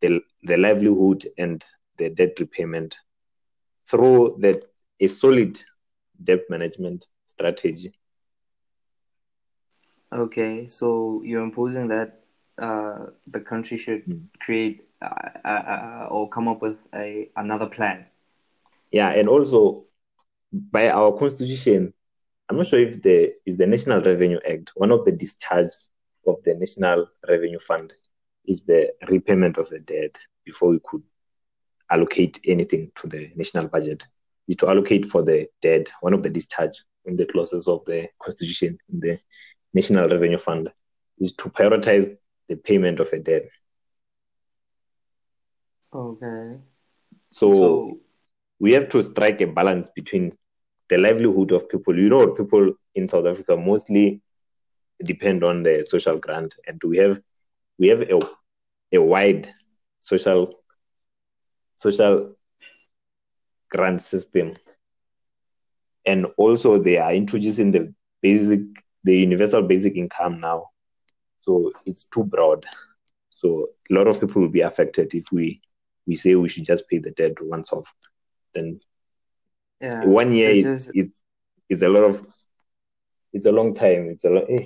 the 0.00 0.20
the 0.42 0.56
livelihood 0.58 1.24
and 1.38 1.64
the 1.98 2.10
debt 2.10 2.38
repayment 2.40 2.96
through 3.90 4.36
the 4.40 4.62
a 5.00 5.06
solid 5.08 5.58
debt 6.22 6.40
management 6.50 7.06
strategy. 7.26 7.92
Okay, 10.12 10.66
so 10.68 11.22
you're 11.24 11.42
imposing 11.42 11.88
that 11.88 12.20
uh, 12.58 13.06
the 13.26 13.40
country 13.40 13.76
should 13.78 14.04
Mm. 14.08 14.28
create 14.40 14.88
uh, 15.02 15.08
uh, 15.44 15.48
uh, 15.48 16.06
or 16.10 16.28
come 16.28 16.48
up 16.48 16.62
with 16.62 16.78
a 16.94 17.30
another 17.36 17.66
plan. 17.66 18.06
Yeah, 18.96 19.10
and 19.10 19.28
also 19.28 19.84
by 20.50 20.88
our 20.88 21.12
constitution, 21.18 21.92
I'm 22.48 22.56
not 22.56 22.68
sure 22.68 22.78
if 22.78 23.02
the 23.02 23.34
is 23.44 23.58
the 23.58 23.66
National 23.66 24.00
Revenue 24.00 24.38
Act, 24.50 24.72
one 24.74 24.90
of 24.90 25.04
the 25.04 25.12
discharge 25.12 25.68
of 26.26 26.36
the 26.44 26.54
National 26.54 27.06
Revenue 27.28 27.58
Fund 27.58 27.92
is 28.46 28.62
the 28.62 28.94
repayment 29.06 29.58
of 29.58 29.68
the 29.68 29.80
debt 29.80 30.16
before 30.46 30.70
we 30.70 30.80
could 30.82 31.02
allocate 31.90 32.40
anything 32.46 32.90
to 32.94 33.06
the 33.06 33.30
national 33.36 33.68
budget. 33.68 34.06
Is 34.48 34.56
to 34.56 34.68
allocate 34.70 35.04
for 35.04 35.22
the 35.22 35.46
debt, 35.60 35.92
one 36.00 36.14
of 36.14 36.22
the 36.22 36.30
discharge 36.30 36.82
in 37.04 37.16
the 37.16 37.26
clauses 37.26 37.68
of 37.68 37.84
the 37.84 38.08
constitution 38.18 38.78
in 38.90 39.00
the 39.00 39.18
National 39.74 40.08
Revenue 40.08 40.38
Fund 40.38 40.72
is 41.18 41.34
to 41.34 41.50
prioritize 41.50 42.16
the 42.48 42.56
payment 42.56 43.00
of 43.00 43.12
a 43.12 43.18
debt. 43.18 43.50
Okay. 45.94 46.56
so 47.30 47.48
So 47.50 48.00
we 48.58 48.72
have 48.72 48.88
to 48.90 49.02
strike 49.02 49.40
a 49.40 49.46
balance 49.46 49.90
between 49.94 50.32
the 50.88 50.98
livelihood 50.98 51.52
of 51.52 51.68
people. 51.68 51.98
You 51.98 52.08
know, 52.08 52.28
people 52.28 52.72
in 52.94 53.08
South 53.08 53.26
Africa 53.26 53.56
mostly 53.56 54.20
depend 55.04 55.44
on 55.44 55.62
the 55.62 55.84
social 55.84 56.18
grant, 56.18 56.54
and 56.66 56.80
we 56.84 56.98
have 56.98 57.20
we 57.78 57.88
have 57.88 58.02
a, 58.02 58.20
a 58.92 58.98
wide 59.02 59.48
social 60.00 60.54
social 61.76 62.36
grant 63.70 64.00
system, 64.02 64.54
and 66.06 66.26
also 66.36 66.78
they 66.78 66.98
are 66.98 67.14
introducing 67.14 67.70
the 67.70 67.92
basic 68.22 68.60
the 69.04 69.16
universal 69.16 69.62
basic 69.62 69.96
income 69.96 70.40
now, 70.40 70.68
so 71.42 71.72
it's 71.86 72.04
too 72.08 72.24
broad. 72.24 72.64
So 73.30 73.68
a 73.90 73.94
lot 73.94 74.08
of 74.08 74.20
people 74.20 74.42
will 74.42 74.48
be 74.48 74.60
affected 74.62 75.14
if 75.14 75.26
we 75.32 75.60
we 76.06 76.16
say 76.16 76.34
we 76.34 76.48
should 76.48 76.64
just 76.64 76.88
pay 76.88 76.98
the 76.98 77.10
debt 77.12 77.32
once 77.40 77.72
off. 77.72 77.92
Then 78.56 78.80
yeah, 79.80 80.04
one 80.06 80.32
year 80.32 80.50
it's 80.50 80.66
is 80.66 80.90
it's 80.94 81.24
it's 81.68 81.82
a 81.82 81.88
lot 81.88 82.04
of 82.04 82.26
it's 83.32 83.46
a 83.46 83.52
long 83.52 83.74
time. 83.74 84.08
It's 84.10 84.24
a 84.24 84.30
lot. 84.30 84.44
eh, 84.48 84.64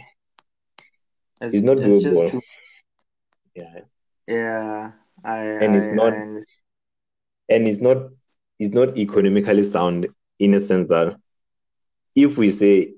it's, 1.40 1.54
it's 1.54 1.64
not 1.64 1.78
it's 1.78 2.02
just 2.04 2.20
doable. 2.20 2.30
too 2.30 2.40
yeah, 3.56 3.80
yeah. 4.28 4.92
I 5.24 5.38
And 5.38 5.76
it's 5.76 5.86
I- 5.88 5.94
not- 5.94 6.12
I 6.14 6.40
and 7.48 7.66
it's 7.68 7.80
not 7.80 7.98
it's 8.58 8.72
not 8.74 8.96
economically 8.96 9.62
sound 9.62 10.06
in 10.38 10.54
a 10.54 10.60
sense 10.60 10.88
that 10.88 11.16
if 12.14 12.38
we 12.38 12.50
say 12.50 12.94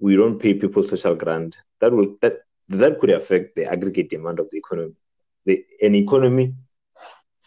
we 0.00 0.16
don't 0.16 0.38
pay 0.38 0.54
people 0.54 0.82
social 0.82 1.14
grant, 1.14 1.58
that 1.80 1.92
will 1.92 2.16
that 2.22 2.38
that 2.68 2.98
could 2.98 3.10
affect 3.10 3.54
the 3.56 3.64
aggregate 3.66 4.10
demand 4.10 4.40
of 4.40 4.48
the 4.50 4.58
economy. 4.58 4.94
The 5.46 5.64
an 5.82 5.94
economy 5.94 6.54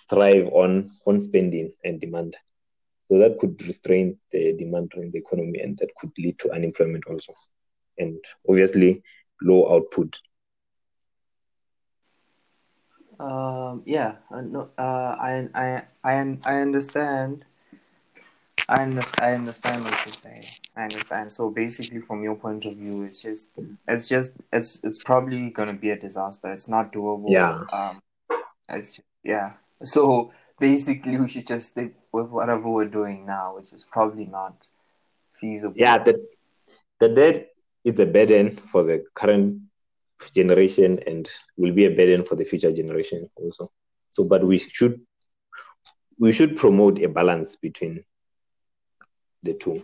thrive 0.09 0.47
on 0.53 0.89
on 1.05 1.19
spending 1.19 1.73
and 1.83 1.99
demand. 1.99 2.37
So 3.11 3.17
that 3.17 3.37
could 3.39 3.61
restrain 3.67 4.17
the 4.31 4.53
demand 4.53 4.93
in 4.95 5.11
the 5.11 5.17
economy 5.17 5.59
and 5.59 5.77
that 5.79 5.93
could 5.99 6.11
lead 6.17 6.39
to 6.39 6.51
unemployment 6.53 7.03
also. 7.09 7.33
And 7.97 8.17
obviously 8.47 9.03
low 9.41 9.75
output. 9.75 10.17
Um, 13.19 13.83
yeah, 13.85 14.15
uh, 14.33 14.39
no, 14.39 14.69
uh, 14.77 14.81
I, 14.81 15.49
I, 15.53 15.83
I, 16.05 16.37
I 16.45 16.61
understand. 16.61 17.43
I 18.69 18.81
understand. 18.81 19.25
I 19.25 19.33
understand 19.33 19.83
what 19.83 20.05
you're 20.05 20.13
saying. 20.13 20.45
I 20.77 20.83
understand. 20.83 21.33
So 21.33 21.49
basically, 21.49 21.99
from 21.99 22.23
your 22.23 22.35
point 22.35 22.63
of 22.63 22.75
view, 22.75 23.03
it's 23.03 23.21
just, 23.21 23.51
it's 23.89 24.07
just, 24.07 24.31
it's, 24.53 24.79
it's 24.85 25.03
probably 25.03 25.49
gonna 25.49 25.73
be 25.73 25.89
a 25.89 25.99
disaster. 25.99 26.49
It's 26.53 26.69
not 26.69 26.93
doable. 26.93 27.25
Yeah. 27.27 27.65
Um, 27.73 28.01
it's 28.69 29.01
yeah. 29.21 29.55
So 29.83 30.31
basically, 30.59 31.17
we 31.17 31.27
should 31.27 31.45
just 31.45 31.71
stick 31.71 31.93
with 32.11 32.29
whatever 32.29 32.69
we're 32.69 32.85
doing 32.85 33.25
now, 33.25 33.55
which 33.55 33.73
is 33.73 33.85
probably 33.85 34.25
not 34.25 34.55
feasible. 35.33 35.75
Yeah, 35.77 35.97
the 35.97 36.25
the 36.99 37.09
debt 37.09 37.49
is 37.83 37.99
a 37.99 38.05
burden 38.05 38.57
for 38.57 38.83
the 38.83 39.03
current 39.15 39.61
generation 40.35 40.99
and 41.07 41.27
will 41.57 41.73
be 41.73 41.85
a 41.85 41.89
burden 41.89 42.23
for 42.23 42.35
the 42.35 42.45
future 42.45 42.71
generation 42.71 43.29
also. 43.35 43.71
So 44.11 44.23
but 44.23 44.43
we 44.43 44.59
should 44.59 45.01
we 46.19 46.31
should 46.31 46.57
promote 46.57 47.01
a 47.01 47.07
balance 47.07 47.55
between 47.55 48.03
the 49.41 49.53
two. 49.53 49.83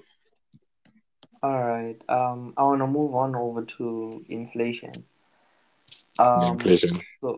All 1.42 1.64
right. 1.64 1.98
Um, 2.10 2.54
I 2.58 2.64
want 2.64 2.82
to 2.82 2.88
move 2.88 3.16
on 3.16 3.36
over 3.36 3.64
to 3.64 4.12
inflation. 4.30 4.92
Um, 6.20 6.54
Inflation. 6.54 7.00
So, 7.22 7.38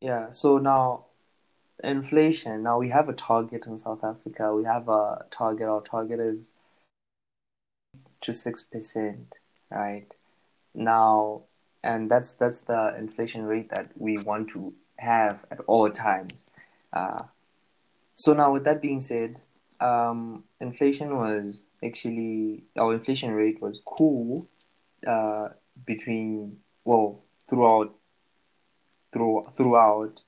yeah. 0.00 0.30
So 0.32 0.58
now, 0.58 1.05
inflation. 1.82 2.62
Now 2.62 2.78
we 2.78 2.88
have 2.88 3.08
a 3.08 3.12
target 3.12 3.66
in 3.66 3.78
South 3.78 4.02
Africa. 4.02 4.54
We 4.54 4.64
have 4.64 4.88
a 4.88 5.24
target. 5.30 5.68
Our 5.68 5.82
target 5.82 6.20
is 6.20 6.52
to 8.20 8.32
six 8.32 8.62
percent, 8.62 9.38
right? 9.70 10.06
Now, 10.74 11.42
and 11.82 12.10
that's 12.10 12.32
that's 12.32 12.60
the 12.60 12.94
inflation 12.98 13.44
rate 13.44 13.70
that 13.70 13.88
we 13.96 14.18
want 14.18 14.48
to 14.50 14.74
have 14.98 15.44
at 15.50 15.60
all 15.66 15.90
times. 15.90 16.46
Uh, 16.92 17.18
so 18.16 18.32
now, 18.32 18.52
with 18.52 18.64
that 18.64 18.80
being 18.80 19.00
said, 19.00 19.40
um, 19.80 20.44
inflation 20.60 21.16
was 21.16 21.64
actually 21.84 22.64
our 22.78 22.94
inflation 22.94 23.32
rate 23.32 23.60
was 23.60 23.80
cool 23.84 24.48
uh, 25.06 25.48
between 25.84 26.58
well 26.84 27.22
throughout 27.48 27.94
through, 29.12 29.42
throughout 29.56 30.20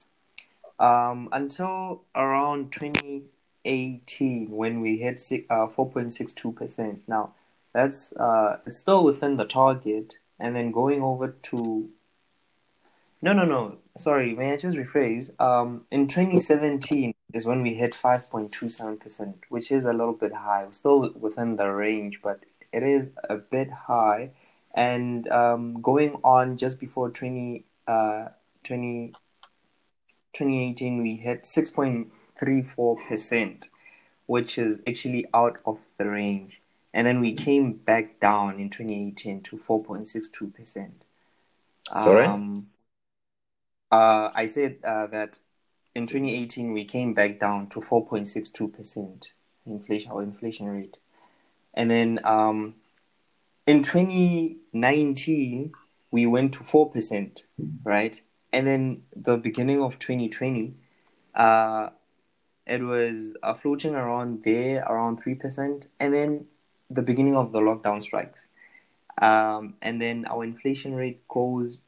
um, 0.79 1.29
until 1.33 2.03
around 2.15 2.73
2018 2.73 4.51
when 4.51 4.81
we 4.81 4.99
hit 4.99 5.21
uh, 5.51 5.67
4.62 5.67 6.55
percent. 6.55 7.03
Now 7.07 7.33
that's 7.73 8.13
uh, 8.15 8.59
it's 8.67 8.79
still 8.79 9.05
within 9.05 9.37
the 9.37 9.45
target, 9.45 10.19
and 10.39 10.55
then 10.57 10.71
going 10.73 11.03
over 11.03 11.29
to 11.29 11.89
no 13.21 13.33
no 13.33 13.45
no 13.45 13.79
sorry 13.97 14.33
may 14.33 14.53
I 14.53 14.57
just 14.57 14.77
rephrase 14.77 15.29
um, 15.41 15.85
in 15.91 16.07
2017 16.07 17.15
is 17.35 17.47
when 17.47 17.63
we 17.63 17.75
hit 17.75 17.93
5.27%, 17.93 19.35
which 19.49 19.71
is 19.71 19.85
a 19.85 19.93
little 19.93 20.15
bit 20.15 20.33
high. 20.33 20.65
We're 20.65 20.73
still 20.73 21.13
within 21.13 21.57
the 21.57 21.67
range, 21.67 22.21
but 22.23 22.41
it 22.73 22.83
is 22.83 23.11
a 23.29 23.37
bit 23.37 23.71
high. 23.71 24.31
And 24.75 25.29
um, 25.29 25.81
going 25.83 26.19
on 26.25 26.57
just 26.57 26.81
before 26.81 27.11
20, 27.11 27.65
uh, 27.87 28.29
20, 28.65 29.13
2018, 30.39 31.03
we 31.03 31.17
hit 31.17 31.43
6.34%, 31.43 33.71
which 34.27 34.59
is 34.59 34.81
actually 34.87 35.27
out 35.35 35.61
of 35.67 35.79
the 35.99 36.09
range. 36.09 36.61
And 36.95 37.05
then 37.07 37.21
we 37.21 37.33
came 37.33 37.73
back 37.73 38.21
down 38.21 38.61
in 38.61 38.71
2018 38.71 39.43
to 39.43 39.57
4.62%. 39.57 40.91
Sorry? 41.95 42.27
Um, 42.27 42.69
uh, 43.91 44.31
I 44.35 44.47
said 44.47 44.77
uh, 44.85 45.07
that 45.09 45.39
in 45.95 46.07
2018 46.07 46.73
we 46.73 46.85
came 46.85 47.15
back 47.15 47.41
down 47.41 47.67
to 47.69 47.81
4.62% 47.81 49.31
inflation 49.67 50.13
or 50.13 50.23
inflation 50.23 50.69
rate 50.69 50.99
and 51.75 51.91
then 51.91 52.21
um, 52.25 52.75
in 53.67 53.83
2019 53.83 55.73
we 56.11 56.27
went 56.27 56.53
to 56.55 56.61
4% 56.61 57.45
right 57.85 58.23
and 58.53 58.67
then 58.67 59.03
the 59.15 59.37
beginning 59.37 59.83
of 59.83 59.99
2020 59.99 60.75
uh, 61.35 61.91
it 62.67 62.83
was 62.83 63.37
uh, 63.43 63.55
floating 63.55 63.95
around 63.95 64.43
there 64.45 64.83
around 64.85 65.23
3% 65.23 65.87
and 66.01 66.15
then 66.15 66.47
the 66.91 67.03
beginning 67.03 67.37
of 67.37 67.53
the 67.53 67.61
lockdown 67.61 68.01
strikes 68.01 68.49
um, 69.21 69.75
and 69.83 70.01
then 70.01 70.25
our 70.27 70.45
inflation 70.45 70.95
rate 70.95 71.27
goes 71.29 71.79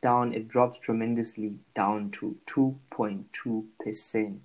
down, 0.00 0.32
it 0.32 0.48
drops 0.48 0.78
tremendously 0.78 1.58
down 1.74 2.10
to 2.12 2.38
2.2%. 2.46 4.38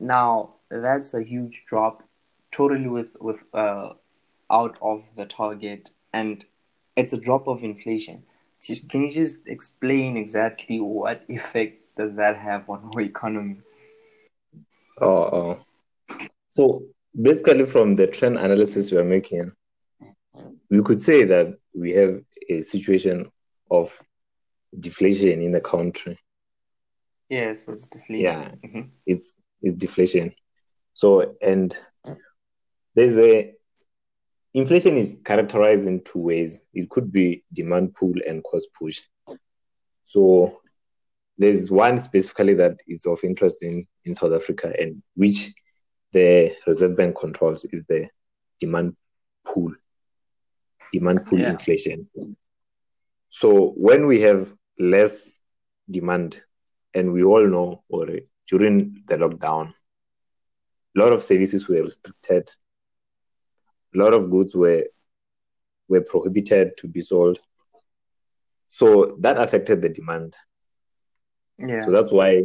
Now, 0.00 0.54
that's 0.70 1.14
a 1.14 1.22
huge 1.22 1.64
drop, 1.66 2.02
totally 2.50 2.88
with, 2.88 3.16
with 3.20 3.44
uh, 3.52 3.92
out 4.50 4.76
of 4.82 5.14
the 5.16 5.26
target, 5.26 5.90
and 6.12 6.44
it's 6.96 7.12
a 7.12 7.20
drop 7.20 7.46
of 7.48 7.62
inflation. 7.62 8.24
Can 8.88 9.04
you 9.04 9.10
just 9.10 9.38
explain 9.46 10.16
exactly 10.16 10.80
what 10.80 11.22
effect 11.28 11.80
does 11.96 12.16
that 12.16 12.36
have 12.36 12.68
on 12.68 12.90
our 12.94 13.00
economy? 13.00 13.58
Oh, 15.00 15.06
oh. 15.08 15.58
so 16.48 16.82
basically, 17.20 17.66
from 17.66 17.94
the 17.94 18.06
trend 18.06 18.36
analysis 18.36 18.90
we 18.90 18.98
are 18.98 19.04
making, 19.04 19.52
we 20.70 20.82
could 20.82 21.00
say 21.00 21.24
that 21.24 21.56
we 21.74 21.92
have 21.92 22.20
a 22.50 22.60
situation 22.60 23.30
of 23.70 23.96
deflation 24.78 25.40
in 25.42 25.52
the 25.52 25.60
country. 25.60 26.18
Yes, 27.28 27.68
it's 27.68 27.86
deflation. 27.86 28.24
Yeah, 28.24 28.50
mm-hmm. 28.64 28.88
it's 29.06 29.36
it's 29.62 29.74
deflation. 29.74 30.34
So 30.94 31.36
and 31.40 31.76
there's 32.94 33.16
a 33.16 33.54
inflation 34.58 34.96
is 34.96 35.16
characterized 35.24 35.86
in 35.86 36.02
two 36.02 36.18
ways. 36.18 36.60
It 36.74 36.90
could 36.90 37.12
be 37.12 37.44
demand 37.52 37.94
pull 37.94 38.14
and 38.26 38.42
cost 38.42 38.68
push. 38.78 39.00
So 40.02 40.60
there's 41.36 41.70
one 41.70 42.00
specifically 42.00 42.54
that 42.54 42.78
is 42.86 43.06
of 43.06 43.22
interest 43.22 43.62
in, 43.62 43.86
in 44.04 44.14
South 44.14 44.32
Africa 44.32 44.72
and 44.78 45.02
which 45.14 45.52
the 46.12 46.54
Reserve 46.66 46.96
Bank 46.96 47.16
controls 47.16 47.64
is 47.66 47.84
the 47.84 48.08
demand 48.60 48.96
pull. 49.44 49.72
Demand 50.92 51.20
pull 51.26 51.38
yeah. 51.38 51.50
inflation. 51.50 52.08
So 53.28 53.72
when 53.76 54.06
we 54.06 54.22
have 54.22 54.52
less 54.78 55.30
demand, 55.90 56.42
and 56.94 57.12
we 57.12 57.22
all 57.22 57.46
know, 57.46 57.84
or 57.88 58.06
during 58.48 59.04
the 59.06 59.16
lockdown, 59.16 59.72
a 60.96 60.98
lot 60.98 61.12
of 61.12 61.22
services 61.22 61.68
were 61.68 61.82
restricted. 61.82 62.50
A 63.94 63.98
lot 63.98 64.14
of 64.14 64.30
goods 64.30 64.54
were 64.54 64.84
were 65.88 66.02
prohibited 66.02 66.76
to 66.78 66.88
be 66.88 67.00
sold. 67.00 67.38
So 68.66 69.16
that 69.20 69.38
affected 69.38 69.80
the 69.80 69.88
demand. 69.88 70.36
Yeah. 71.58 71.84
So 71.84 71.90
that's 71.90 72.12
why 72.12 72.44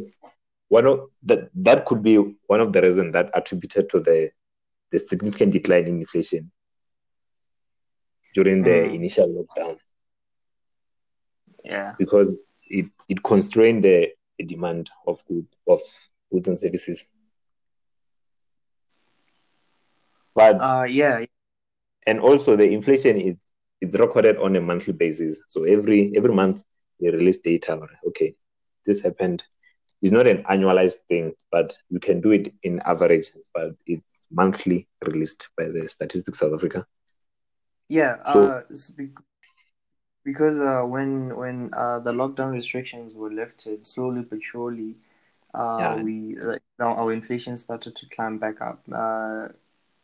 one 0.69 0.88
of 0.88 1.10
that 1.23 1.49
that 1.56 1.86
could 1.86 2.01
be 2.01 2.15
one 2.47 2.62
of 2.62 2.73
the 2.73 2.82
reasons 2.82 3.13
that 3.13 3.29
attributed 3.34 3.89
to 3.89 3.99
the 3.99 4.32
the 4.91 4.99
significant 4.99 5.51
decline 5.51 5.88
in 5.88 5.99
inflation 5.99 6.51
during 8.34 8.63
the 8.63 8.69
mm. 8.69 8.95
initial 8.95 9.27
lockdown. 9.27 9.77
Yeah. 11.63 11.93
Because 11.97 12.38
it, 12.63 12.88
it 13.08 13.23
constrained 13.23 13.84
the, 13.84 14.12
the 14.38 14.45
demand 14.45 14.89
of 15.08 15.23
good 15.27 15.47
of 15.67 15.79
goods 16.32 16.47
and 16.47 16.60
services. 16.60 17.08
But 20.36 20.60
uh, 20.60 20.84
yeah. 20.84 21.25
And 22.07 22.19
also 22.19 22.55
the 22.55 22.69
inflation 22.69 23.17
is 23.19 23.35
it's 23.81 23.97
recorded 23.97 24.37
on 24.37 24.55
a 24.55 24.61
monthly 24.61 24.93
basis. 24.93 25.39
So 25.47 25.63
every 25.63 26.15
every 26.15 26.33
month 26.33 26.63
they 26.99 27.11
release 27.11 27.39
data. 27.39 27.79
Okay, 28.07 28.35
this 28.85 29.01
happened. 29.01 29.43
It's 30.01 30.11
not 30.11 30.27
an 30.27 30.43
annualized 30.43 30.99
thing, 31.07 31.33
but 31.51 31.77
you 31.89 31.99
can 31.99 32.21
do 32.21 32.31
it 32.31 32.53
in 32.63 32.81
average. 32.85 33.27
But 33.53 33.75
it's 33.85 34.27
monthly 34.31 34.87
released 35.05 35.49
by 35.57 35.65
the 35.65 35.87
Statistics 35.87 36.39
South 36.39 36.53
Africa. 36.53 36.85
Yeah, 37.89 38.17
so, 38.31 38.43
uh, 38.43 38.61
because 40.23 40.59
uh, 40.59 40.81
when 40.81 41.35
when 41.35 41.69
uh, 41.73 41.99
the 41.99 42.11
lockdown 42.11 42.51
restrictions 42.51 43.15
were 43.15 43.31
lifted 43.31 43.85
slowly 43.85 44.21
but 44.21 44.41
surely, 44.41 44.95
uh, 45.53 45.77
yeah. 45.79 46.01
we 46.01 46.37
our 46.79 47.13
inflation 47.13 47.57
started 47.57 47.95
to 47.95 48.09
climb 48.09 48.37
back 48.37 48.61
up, 48.61 48.81
uh, 48.91 49.49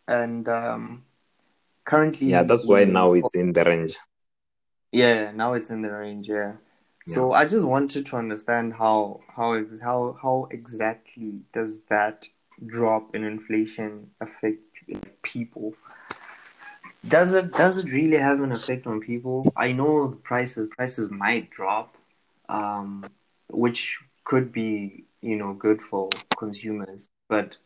and 0.08 0.48
um, 0.50 1.04
currently 1.90 2.28
yeah, 2.28 2.44
that's 2.44 2.68
why 2.68 2.86
now 2.86 3.14
it's 3.14 3.36
in 3.36 3.52
the 3.52 3.64
range. 3.64 3.98
Yeah, 4.92 5.32
now 5.32 5.54
it's 5.54 5.70
in 5.72 5.82
the 5.82 5.92
range. 5.92 6.30
Yeah. 6.30 6.54
yeah. 7.08 7.16
So 7.16 7.34
I 7.34 7.46
just 7.46 7.66
wanted 7.66 8.06
to 8.08 8.16
understand 8.16 8.74
how 8.74 9.22
how 9.36 9.54
ex- 9.54 9.82
how 9.82 10.18
how 10.22 10.48
exactly 10.52 11.42
does 11.52 11.82
that 11.90 12.28
drop 12.66 13.16
in 13.16 13.24
inflation 13.24 14.12
affect 14.22 14.62
people? 15.24 15.74
Does 17.08 17.34
it 17.34 17.52
does 17.54 17.78
it 17.78 17.92
really 17.92 18.18
have 18.18 18.42
an 18.42 18.52
effect 18.52 18.86
on 18.86 19.00
people? 19.00 19.52
I 19.56 19.72
know 19.72 20.08
the 20.08 20.22
prices 20.32 20.70
prices 20.78 21.10
might 21.10 21.50
drop, 21.50 21.96
um, 22.50 23.06
which 23.50 24.00
could 24.26 24.52
be 24.52 25.06
you 25.22 25.38
know 25.38 25.54
good 25.54 25.82
for 25.82 26.10
consumers, 26.38 27.10
but 27.28 27.58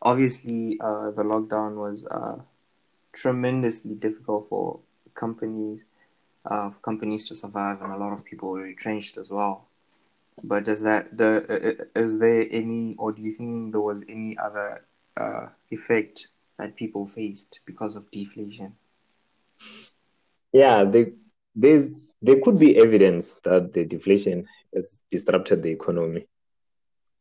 obviously 0.00 0.78
uh, 0.80 1.10
the 1.10 1.24
lockdown 1.24 1.74
was 1.76 2.06
uh, 2.06 2.36
tremendously 3.16 3.94
difficult 3.94 4.48
for 4.48 4.80
companies, 5.14 5.84
uh, 6.44 6.68
for 6.70 6.80
companies 6.80 7.24
to 7.26 7.34
survive, 7.34 7.82
and 7.82 7.92
a 7.92 7.96
lot 7.96 8.12
of 8.12 8.24
people 8.24 8.50
were 8.50 8.62
retrenched 8.62 9.16
as 9.16 9.30
well. 9.30 9.66
But 10.44 10.64
does 10.64 10.82
that 10.82 11.16
the 11.16 11.88
is 11.94 12.18
there 12.18 12.46
any, 12.50 12.94
or 12.98 13.12
do 13.12 13.22
you 13.22 13.32
think 13.32 13.72
there 13.72 13.80
was 13.80 14.02
any 14.08 14.36
other 14.38 14.84
uh, 15.16 15.46
effect 15.70 16.28
that 16.58 16.76
people 16.76 17.06
faced 17.06 17.60
because 17.66 17.96
of 17.96 18.10
deflation? 18.10 18.74
Yeah, 20.52 20.84
they, 20.84 21.12
there's 21.54 21.88
there 22.22 22.40
could 22.42 22.58
be 22.58 22.76
evidence 22.76 23.34
that 23.44 23.72
the 23.72 23.84
deflation 23.84 24.46
has 24.74 25.02
disrupted 25.10 25.62
the 25.62 25.70
economy, 25.70 26.26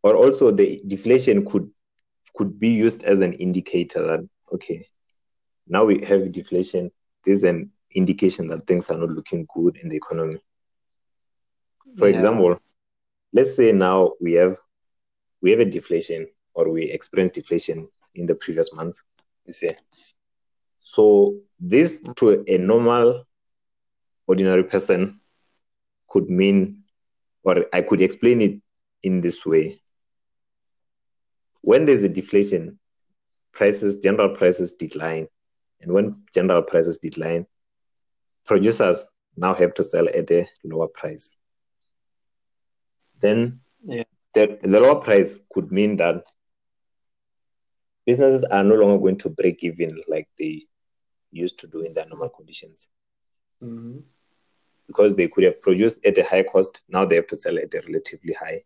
or 0.04 0.16
also 0.16 0.52
the 0.52 0.82
deflation 0.88 1.46
could 1.46 1.70
could 2.36 2.60
be 2.60 2.70
used 2.70 3.04
as 3.04 3.22
an 3.22 3.34
indicator 3.34 4.04
that 4.08 4.28
okay, 4.54 4.86
now 5.68 5.86
we 5.86 6.04
have 6.04 6.32
deflation. 6.32 6.92
This 7.24 7.38
is 7.38 7.44
an 7.44 7.72
indication 7.94 8.48
that 8.48 8.68
things 8.68 8.90
are 8.90 8.98
not 8.98 9.10
looking 9.10 9.48
good 9.54 9.78
in 9.78 9.90
the 9.90 9.98
economy. 9.98 10.40
For 11.98 12.08
yeah. 12.10 12.16
example, 12.16 12.60
let's 13.34 13.56
say 13.56 13.72
now 13.72 14.14
we 14.22 14.34
have 14.34 14.58
we 15.42 15.52
have 15.52 15.60
a 15.60 15.66
deflation 15.66 16.28
or 16.54 16.70
we 16.70 16.84
experience 16.84 17.32
deflation 17.32 17.88
in 18.16 18.26
the 18.26 18.36
previous 18.36 18.74
month. 18.74 18.98
This 19.46 19.62
year. 19.62 19.76
So 20.80 21.36
this 21.60 22.02
to 22.18 22.44
a 22.48 22.58
normal 22.58 23.26
ordinary 24.28 24.64
person 24.64 25.20
could 26.08 26.30
mean 26.30 26.84
or 27.44 27.66
I 27.72 27.82
could 27.82 28.02
explain 28.02 28.42
it 28.42 28.60
in 29.04 29.22
this 29.22 29.46
way. 29.46 29.80
When 31.62 31.86
there's 31.86 32.04
a 32.04 32.10
deflation, 32.10 32.80
prices, 33.52 34.00
general 34.00 34.30
prices 34.30 34.74
decline. 34.74 35.28
And 35.82 35.92
when 35.92 36.24
general 36.34 36.64
prices 36.64 36.98
decline, 36.98 37.46
producers 38.46 39.06
now 39.38 39.54
have 39.54 39.74
to 39.76 39.84
sell 39.84 40.08
at 40.08 40.32
a 40.32 40.48
lower 40.64 40.88
price. 40.88 41.30
Then 43.22 43.60
yeah. 43.84 44.04
the, 44.34 44.58
the 44.62 44.80
lower 44.80 44.96
price 44.96 45.40
could 45.54 45.72
mean 45.72 45.98
that 45.98 46.26
businesses 48.06 48.44
are 48.44 48.64
no 48.64 48.76
longer 48.76 49.00
going 49.00 49.18
to 49.18 49.30
break 49.30 49.64
even 49.64 50.02
like 50.08 50.28
they 50.38 50.66
used 51.32 51.60
to 51.60 51.68
do 51.68 51.82
in 51.82 51.94
their 51.94 52.08
normal 52.08 52.30
conditions. 52.30 52.88
Mm-hmm. 53.62 54.00
Because 54.88 55.16
they 55.16 55.28
could 55.28 55.44
have 55.44 55.62
produced 55.62 56.06
at 56.06 56.18
a 56.18 56.24
high 56.24 56.44
cost, 56.44 56.82
now 56.88 57.06
they 57.06 57.16
have 57.16 57.28
to 57.28 57.38
sell 57.38 57.58
at 57.58 57.74
a 57.74 57.82
relatively 57.82 58.34
high, 58.34 58.62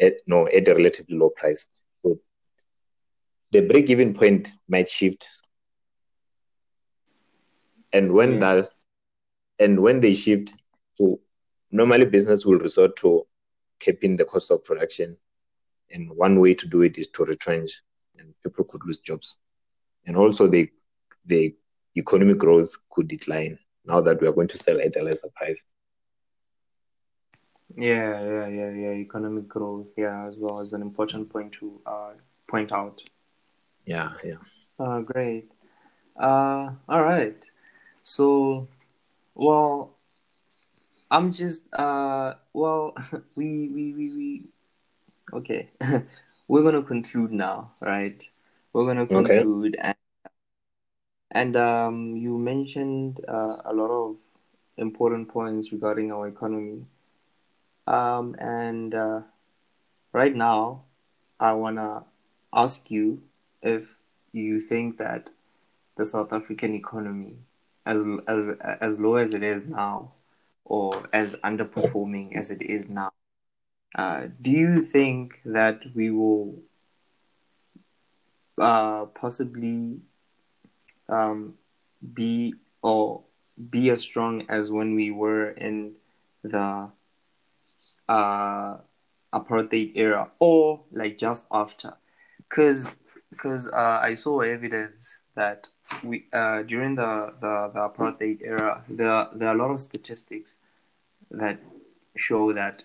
at, 0.00 0.14
no, 0.26 0.48
at 0.48 0.66
a 0.66 0.74
relatively 0.74 1.16
low 1.16 1.30
price. 1.30 1.66
So 2.02 2.18
the 3.52 3.60
break 3.60 3.88
even 3.88 4.12
point 4.14 4.52
might 4.68 4.88
shift. 4.88 5.28
And 7.92 8.12
when 8.12 8.34
yeah. 8.34 8.38
that 8.40 8.70
and 9.58 9.80
when 9.80 10.00
they 10.00 10.14
shift, 10.14 10.54
so 10.94 11.20
normally 11.70 12.06
business 12.06 12.46
will 12.46 12.58
resort 12.58 12.96
to 12.96 13.26
keeping 13.78 14.16
the 14.16 14.24
cost 14.24 14.50
of 14.50 14.64
production. 14.64 15.16
And 15.92 16.10
one 16.10 16.38
way 16.38 16.54
to 16.54 16.68
do 16.68 16.82
it 16.82 16.98
is 16.98 17.08
to 17.08 17.24
retrench, 17.24 17.82
and 18.18 18.32
people 18.44 18.64
could 18.64 18.84
lose 18.84 18.98
jobs. 18.98 19.36
And 20.06 20.16
also, 20.16 20.46
the 20.46 20.70
the 21.26 21.54
economic 21.96 22.38
growth 22.38 22.72
could 22.90 23.08
decline 23.08 23.58
now 23.84 24.00
that 24.00 24.20
we 24.20 24.28
are 24.28 24.32
going 24.32 24.48
to 24.48 24.58
sell 24.58 24.80
at 24.80 24.96
a 24.96 25.02
lesser 25.02 25.28
price. 25.34 25.62
Yeah, 27.76 28.22
yeah, 28.22 28.48
yeah, 28.48 28.70
yeah. 28.70 28.92
Economic 28.92 29.48
growth, 29.48 29.92
yeah, 29.96 30.26
as 30.26 30.36
well 30.38 30.60
as 30.60 30.72
an 30.72 30.82
important 30.82 31.30
point 31.30 31.52
to 31.54 31.80
uh, 31.86 32.14
point 32.48 32.72
out. 32.72 33.02
Yeah, 33.84 34.12
yeah. 34.24 34.36
Uh, 34.78 35.00
great. 35.00 35.50
Uh, 36.18 36.70
all 36.88 37.02
right. 37.02 37.36
So 38.02 38.68
well, 39.34 39.96
I'm 41.10 41.32
just 41.32 41.62
uh 41.74 42.34
well 42.52 42.94
we 43.36 43.68
we 43.68 43.92
we, 43.92 44.16
we 44.16 44.42
okay. 45.32 45.70
We're 46.48 46.64
gonna 46.64 46.82
conclude 46.82 47.32
now, 47.32 47.72
right? 47.80 48.22
We're 48.72 48.86
gonna 48.86 49.06
conclude 49.06 49.76
okay. 49.76 49.94
and 49.94 49.96
and 51.30 51.56
um 51.56 52.16
you 52.16 52.36
mentioned 52.38 53.20
uh, 53.28 53.56
a 53.64 53.72
lot 53.72 53.90
of 53.90 54.16
important 54.76 55.28
points 55.28 55.72
regarding 55.72 56.10
our 56.12 56.26
economy. 56.28 56.86
Um 57.86 58.34
and 58.38 58.94
uh, 58.94 59.20
right 60.12 60.34
now 60.34 60.84
I 61.38 61.52
wanna 61.52 62.04
ask 62.52 62.90
you 62.90 63.22
if 63.62 63.96
you 64.32 64.58
think 64.60 64.98
that 64.98 65.30
the 65.96 66.04
South 66.04 66.32
African 66.32 66.74
economy 66.74 67.36
as 67.86 68.04
as 68.28 68.48
as 68.80 68.98
low 69.00 69.16
as 69.16 69.32
it 69.32 69.42
is 69.42 69.66
now, 69.66 70.12
or 70.64 71.08
as 71.12 71.34
underperforming 71.44 72.36
as 72.36 72.50
it 72.50 72.62
is 72.62 72.88
now, 72.88 73.12
uh, 73.94 74.26
do 74.40 74.50
you 74.50 74.82
think 74.82 75.40
that 75.44 75.82
we 75.94 76.10
will 76.10 76.62
uh, 78.58 79.06
possibly 79.06 80.00
um, 81.08 81.54
be 82.14 82.54
or 82.82 83.24
be 83.70 83.90
as 83.90 84.02
strong 84.02 84.44
as 84.48 84.70
when 84.70 84.94
we 84.94 85.10
were 85.10 85.50
in 85.50 85.92
the 86.42 86.90
uh, 88.08 88.76
apartheid 89.32 89.92
era, 89.94 90.30
or 90.38 90.80
like 90.92 91.18
just 91.18 91.44
after? 91.50 91.94
Because 92.48 92.90
because 93.30 93.68
uh, 93.68 94.00
I 94.02 94.14
saw 94.14 94.40
evidence 94.40 95.20
that 95.34 95.68
we 96.02 96.24
uh, 96.32 96.62
during 96.62 96.94
the, 96.94 97.32
the, 97.40 97.70
the 97.74 97.80
apartheid 97.80 98.42
era, 98.42 98.82
there 98.88 99.28
there 99.34 99.48
are 99.48 99.54
a 99.54 99.58
lot 99.58 99.70
of 99.70 99.80
statistics 99.80 100.56
that 101.30 101.58
show 102.16 102.52
that 102.52 102.82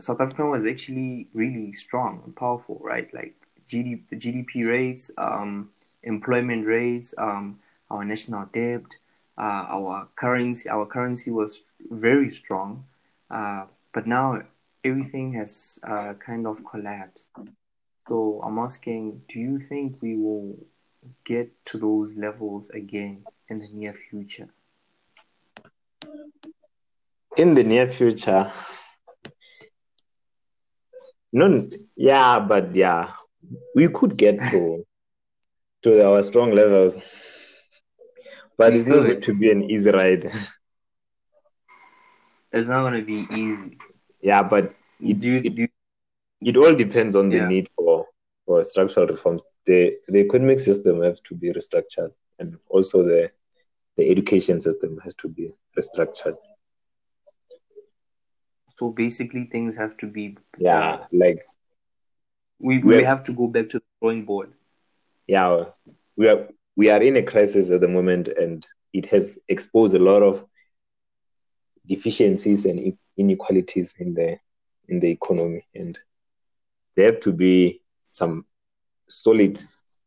South 0.00 0.20
Africa 0.20 0.46
was 0.46 0.66
actually 0.66 1.28
really 1.34 1.72
strong 1.72 2.22
and 2.24 2.34
powerful, 2.36 2.80
right? 2.82 3.12
Like 3.12 3.34
GDP, 3.68 4.02
the 4.10 4.16
GDP 4.16 4.68
rates, 4.68 5.10
um, 5.18 5.70
employment 6.02 6.66
rates, 6.66 7.14
um, 7.18 7.58
our 7.90 8.04
national 8.04 8.46
debt, 8.52 8.84
uh, 9.36 9.66
our 9.68 10.08
currency, 10.16 10.68
our 10.68 10.86
currency 10.86 11.30
was 11.30 11.62
very 11.90 12.30
strong, 12.30 12.84
uh, 13.30 13.64
but 13.92 14.06
now 14.06 14.42
everything 14.84 15.32
has 15.34 15.78
uh, 15.86 16.14
kind 16.14 16.46
of 16.46 16.64
collapsed. 16.64 17.30
So 18.08 18.40
I'm 18.44 18.58
asking, 18.58 19.22
do 19.28 19.38
you 19.38 19.58
think 19.58 20.00
we 20.00 20.16
will 20.16 20.56
get 21.24 21.48
to 21.66 21.78
those 21.78 22.16
levels 22.16 22.70
again 22.70 23.24
in 23.48 23.58
the 23.58 23.68
near 23.72 23.94
future? 23.94 24.48
In 27.36 27.54
the 27.54 27.62
near 27.62 27.88
future, 27.88 28.52
no, 31.32 31.68
yeah, 31.96 32.40
but 32.40 32.74
yeah, 32.74 33.12
we 33.74 33.88
could 33.88 34.16
get 34.16 34.40
to 34.50 34.84
to 35.82 36.04
our 36.06 36.22
strong 36.22 36.52
levels, 36.52 36.98
but 38.56 38.72
we 38.72 38.78
it's 38.78 38.86
could. 38.86 38.96
not 38.96 39.06
going 39.06 39.20
to 39.20 39.34
be 39.34 39.50
an 39.50 39.70
easy 39.70 39.90
ride. 39.90 40.30
It's 42.50 42.68
not 42.68 42.80
going 42.80 42.94
to 42.94 43.04
be 43.04 43.26
easy. 43.30 43.76
Yeah, 44.22 44.42
but 44.42 44.74
it, 45.00 45.20
do 45.20 45.28
you, 45.28 45.50
do 45.50 45.62
you, 45.62 45.68
it 46.40 46.56
all 46.56 46.74
depends 46.74 47.14
on 47.14 47.28
the 47.28 47.36
yeah. 47.36 47.48
need 47.48 47.68
for 47.76 47.97
for 48.58 48.64
structural 48.64 49.06
reforms 49.06 49.42
the, 49.66 49.94
the 50.08 50.18
economic 50.18 50.58
system 50.58 51.02
has 51.02 51.20
to 51.20 51.34
be 51.34 51.52
restructured 51.52 52.10
and 52.38 52.56
also 52.68 53.02
the 53.02 53.30
the 53.96 54.10
education 54.10 54.60
system 54.60 54.98
has 55.02 55.14
to 55.16 55.28
be 55.28 55.50
restructured. 55.76 56.36
So 58.78 58.90
basically 58.90 59.44
things 59.44 59.76
have 59.76 59.96
to 59.96 60.06
be 60.06 60.36
Yeah, 60.56 60.78
uh, 60.78 61.06
like 61.12 61.44
we 62.60 62.78
we 62.78 63.02
have 63.02 63.24
to 63.24 63.32
go 63.32 63.48
back 63.48 63.68
to 63.70 63.78
the 63.78 63.84
drawing 64.00 64.24
board. 64.24 64.52
Yeah. 65.26 65.64
We 66.16 66.28
are 66.28 66.48
we 66.76 66.90
are 66.90 67.02
in 67.02 67.16
a 67.16 67.22
crisis 67.22 67.70
at 67.70 67.80
the 67.80 67.88
moment 67.88 68.28
and 68.28 68.66
it 68.92 69.06
has 69.06 69.36
exposed 69.48 69.94
a 69.94 69.98
lot 69.98 70.22
of 70.22 70.44
deficiencies 71.86 72.66
and 72.66 72.96
inequalities 73.16 73.96
in 73.98 74.14
the 74.14 74.38
in 74.88 75.00
the 75.00 75.10
economy 75.10 75.66
and 75.74 75.98
there 76.94 77.12
have 77.12 77.20
to 77.20 77.32
be 77.32 77.82
some 78.08 78.44
solid 79.08 79.62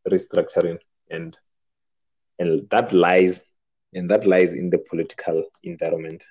restructuring 0.08 0.78
and 1.10 1.38
and 2.38 2.68
that 2.70 2.92
lies 2.92 3.42
and 3.94 4.10
that 4.10 4.26
lies 4.26 4.52
in 4.52 4.70
the 4.70 4.78
political 4.78 5.44
environment. 5.62 6.24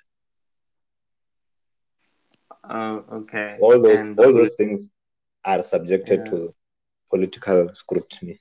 Oh 2.64 3.04
okay. 3.12 3.56
All 3.60 3.80
those 3.80 4.00
and 4.00 4.18
all 4.18 4.32
those 4.32 4.54
things 4.54 4.86
are 5.44 5.62
subjected 5.62 6.22
yeah. 6.24 6.30
to 6.30 6.48
political 7.10 7.70
scrutiny. 7.74 8.40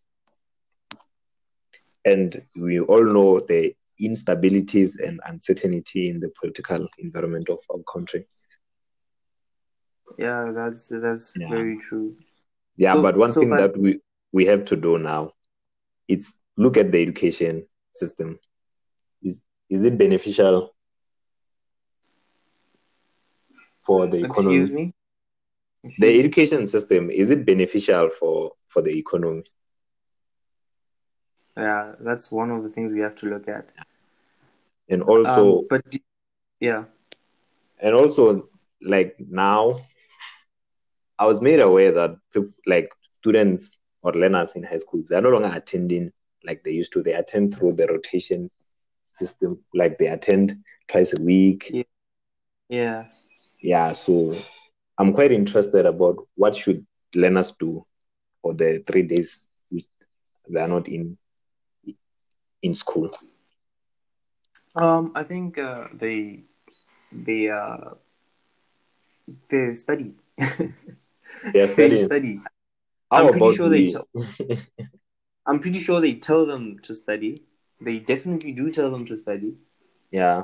And 2.03 2.43
we 2.59 2.79
all 2.79 3.03
know 3.03 3.39
the 3.39 3.75
instabilities 4.01 4.99
and 4.99 5.19
uncertainty 5.25 6.09
in 6.09 6.19
the 6.19 6.31
political 6.39 6.87
environment 6.97 7.49
of 7.49 7.59
our 7.69 7.83
country. 7.91 8.27
Yeah 10.17 10.51
that's 10.53 10.89
that's 10.89 11.37
yeah. 11.37 11.49
very 11.49 11.77
true. 11.77 12.17
Yeah 12.75 12.93
so, 12.93 13.01
but 13.01 13.17
one 13.17 13.29
so 13.29 13.39
thing 13.41 13.49
but, 13.49 13.73
that 13.73 13.77
we 13.77 13.99
we 14.31 14.45
have 14.45 14.65
to 14.65 14.75
do 14.75 14.97
now 14.97 15.33
is 16.07 16.35
look 16.57 16.77
at 16.77 16.91
the 16.91 17.01
education 17.01 17.65
system. 17.95 18.39
Is 19.21 19.41
is 19.69 19.83
it 19.85 19.97
beneficial 19.97 20.73
for 23.83 24.07
the 24.07 24.23
economy? 24.23 24.57
Excuse 24.57 24.71
me. 24.71 24.93
Excuse 25.83 26.07
the 26.07 26.19
education 26.19 26.67
system 26.67 27.09
is 27.09 27.31
it 27.31 27.45
beneficial 27.45 28.09
for 28.09 28.51
for 28.67 28.81
the 28.81 28.97
economy? 28.97 29.43
Yeah, 31.57 31.93
that's 31.99 32.31
one 32.31 32.51
of 32.51 32.63
the 32.63 32.69
things 32.69 32.93
we 32.93 33.01
have 33.01 33.15
to 33.15 33.25
look 33.25 33.47
at. 33.47 33.69
And 34.89 35.03
also, 35.03 35.59
um, 35.59 35.67
but 35.69 35.81
yeah, 36.59 36.85
and 37.81 37.95
also 37.95 38.49
like 38.81 39.15
now, 39.19 39.79
I 41.19 41.25
was 41.25 41.41
made 41.41 41.59
aware 41.59 41.91
that 41.91 42.15
people, 42.33 42.51
like 42.65 42.89
students 43.19 43.71
or 44.03 44.13
learners 44.13 44.55
in 44.55 44.63
high 44.63 44.77
school, 44.77 45.03
they're 45.07 45.21
no 45.21 45.29
longer 45.29 45.51
attending 45.53 46.11
like 46.45 46.63
they 46.63 46.71
used 46.71 46.93
to. 46.93 47.03
They 47.03 47.13
attend 47.13 47.55
through 47.55 47.73
the 47.73 47.87
rotation 47.87 48.49
system, 49.11 49.59
like 49.73 49.97
they 49.97 50.07
attend 50.07 50.57
twice 50.87 51.13
a 51.13 51.21
week. 51.21 51.69
Yeah. 51.71 51.83
Yeah. 52.69 53.05
Yeah, 53.61 53.91
so 53.91 54.35
I'm 54.97 55.13
quite 55.13 55.31
interested 55.31 55.85
about 55.85 56.27
what 56.35 56.55
should 56.55 56.85
learners 57.13 57.51
do 57.51 57.85
for 58.41 58.53
the 58.53 58.83
three 58.87 59.03
days 59.03 59.39
which 59.69 59.85
they 60.49 60.59
are 60.59 60.67
not 60.67 60.87
in 60.87 61.17
in 62.61 62.75
school. 62.75 63.11
Um, 64.75 65.11
I 65.15 65.23
think 65.23 65.57
uh, 65.57 65.87
they 65.93 66.43
they 67.11 67.49
uh 67.49 67.95
they 69.49 69.73
study. 69.75 70.15
They 71.53 71.61
are 71.61 71.67
they 71.67 71.97
study. 71.97 72.39
How 73.11 73.27
I'm 73.27 73.31
pretty 73.31 73.55
sure 73.55 73.69
they. 73.69 73.85
the- 73.85 73.91
Tell, 73.93 74.07
I'm 75.45 75.59
pretty 75.59 75.79
sure 75.79 75.99
they 75.99 76.13
tell 76.13 76.45
them 76.45 76.79
to 76.79 76.95
study. 76.95 77.43
They 77.81 77.99
definitely 77.99 78.53
do 78.53 78.71
tell 78.71 78.91
them 78.91 79.05
to 79.05 79.17
study. 79.17 79.55
yeah, 80.11 80.43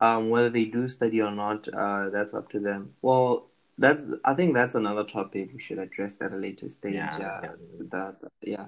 Um, 0.00 0.30
whether 0.30 0.50
they 0.50 0.66
do 0.66 0.88
study 0.88 1.22
or 1.22 1.30
not, 1.30 1.66
uh, 1.68 2.10
that's 2.10 2.34
up 2.34 2.50
to 2.50 2.60
them. 2.60 2.94
Well, 3.02 3.48
that's 3.78 4.04
I 4.24 4.34
think 4.34 4.54
that's 4.54 4.74
another 4.74 5.04
topic 5.04 5.50
we 5.54 5.60
should 5.60 5.78
address 5.78 6.16
at 6.20 6.32
a 6.32 6.36
later 6.36 6.68
stage. 6.68 6.94
Yeah, 6.94 7.16
uh, 7.16 7.40
yeah. 7.42 7.52
That, 7.90 8.16
yeah. 8.42 8.66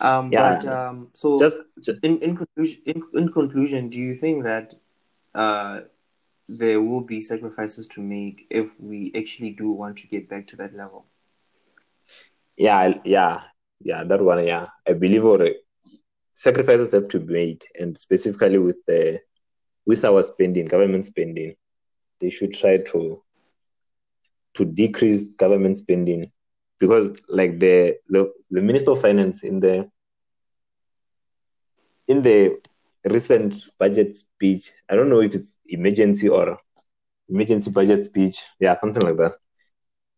Um, 0.00 0.32
Yeah. 0.32 0.58
but 0.58 0.66
um, 0.66 1.08
so 1.14 1.38
just, 1.38 1.58
just 1.80 2.02
in 2.02 2.18
in 2.20 2.36
conclusion, 2.36 2.82
in, 2.86 3.02
in 3.14 3.32
conclusion, 3.32 3.88
do 3.88 3.98
you 3.98 4.14
think 4.14 4.44
that 4.44 4.74
uh, 5.34 5.80
there 6.48 6.80
will 6.80 7.02
be 7.02 7.20
sacrifices 7.20 7.86
to 7.88 8.00
make 8.00 8.46
if 8.50 8.68
we 8.80 9.12
actually 9.14 9.50
do 9.50 9.70
want 9.70 9.98
to 9.98 10.06
get 10.06 10.28
back 10.28 10.46
to 10.48 10.56
that 10.56 10.72
level? 10.72 11.06
Yeah, 12.56 12.94
yeah, 13.04 13.40
yeah, 13.80 14.04
that 14.04 14.22
one, 14.22 14.44
yeah. 14.46 14.66
I 14.88 14.92
believe 14.94 15.24
or 15.24 15.46
sacrifices 16.36 16.92
have 16.92 17.08
to 17.08 17.20
be 17.20 17.32
made, 17.32 17.64
and 17.78 17.96
specifically 17.96 18.58
with 18.58 18.76
the 18.86 19.20
with 19.86 20.04
our 20.04 20.22
spending, 20.22 20.66
government 20.66 21.06
spending, 21.06 21.54
they 22.20 22.30
should 22.30 22.54
try 22.54 22.78
to 22.78 23.22
to 24.54 24.64
decrease 24.64 25.24
government 25.36 25.78
spending 25.78 26.30
because, 26.78 27.10
like 27.28 27.58
the 27.58 27.96
the, 28.08 28.30
the 28.50 28.62
minister 28.62 28.92
of 28.92 29.00
finance 29.00 29.42
in 29.42 29.60
the 29.60 29.88
in 32.08 32.22
the 32.22 32.56
recent 33.04 33.54
budget 33.78 34.14
speech, 34.16 34.72
I 34.88 34.96
don't 34.96 35.08
know 35.08 35.20
if 35.20 35.34
it's 35.34 35.56
emergency 35.66 36.28
or 36.28 36.58
emergency 37.28 37.70
budget 37.70 38.04
speech, 38.04 38.42
yeah, 38.60 38.76
something 38.78 39.02
like 39.02 39.16
that. 39.16 39.32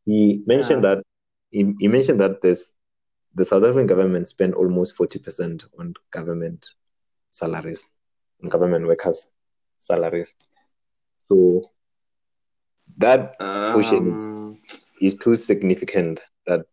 He 0.05 0.43
mentioned 0.47 0.85
Yeah. 0.85 0.95
that 0.95 1.05
he, 1.55 1.75
he 1.79 1.89
mentioned 1.89 2.21
that 2.21 2.43
this 2.43 2.75
the 3.35 3.45
South 3.45 3.65
African 3.65 3.87
government 3.87 4.29
spent 4.29 4.55
almost 4.55 4.97
forty 4.97 5.19
percent 5.19 5.65
on 5.79 5.95
government 6.11 6.69
salaries, 7.29 7.87
on 8.43 8.49
government 8.49 8.87
workers' 8.87 9.31
salaries. 9.79 10.35
So 11.29 11.63
that 12.99 13.37
Um, 13.41 14.17
is 15.01 15.15
too 15.17 15.35
significant 15.35 16.23
that 16.47 16.67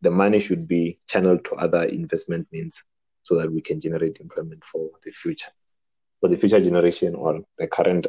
the 0.00 0.10
money 0.10 0.38
should 0.38 0.66
be 0.66 0.98
channeled 1.06 1.44
to 1.44 1.54
other 1.56 1.82
investment 1.84 2.46
means 2.52 2.82
so 3.22 3.38
that 3.38 3.52
we 3.52 3.60
can 3.60 3.78
generate 3.80 4.20
employment 4.20 4.64
for 4.64 4.90
the 5.04 5.10
future, 5.10 5.52
for 6.20 6.28
the 6.30 6.36
future 6.36 6.60
generation 6.60 7.14
or 7.14 7.42
the 7.58 7.66
current 7.66 8.06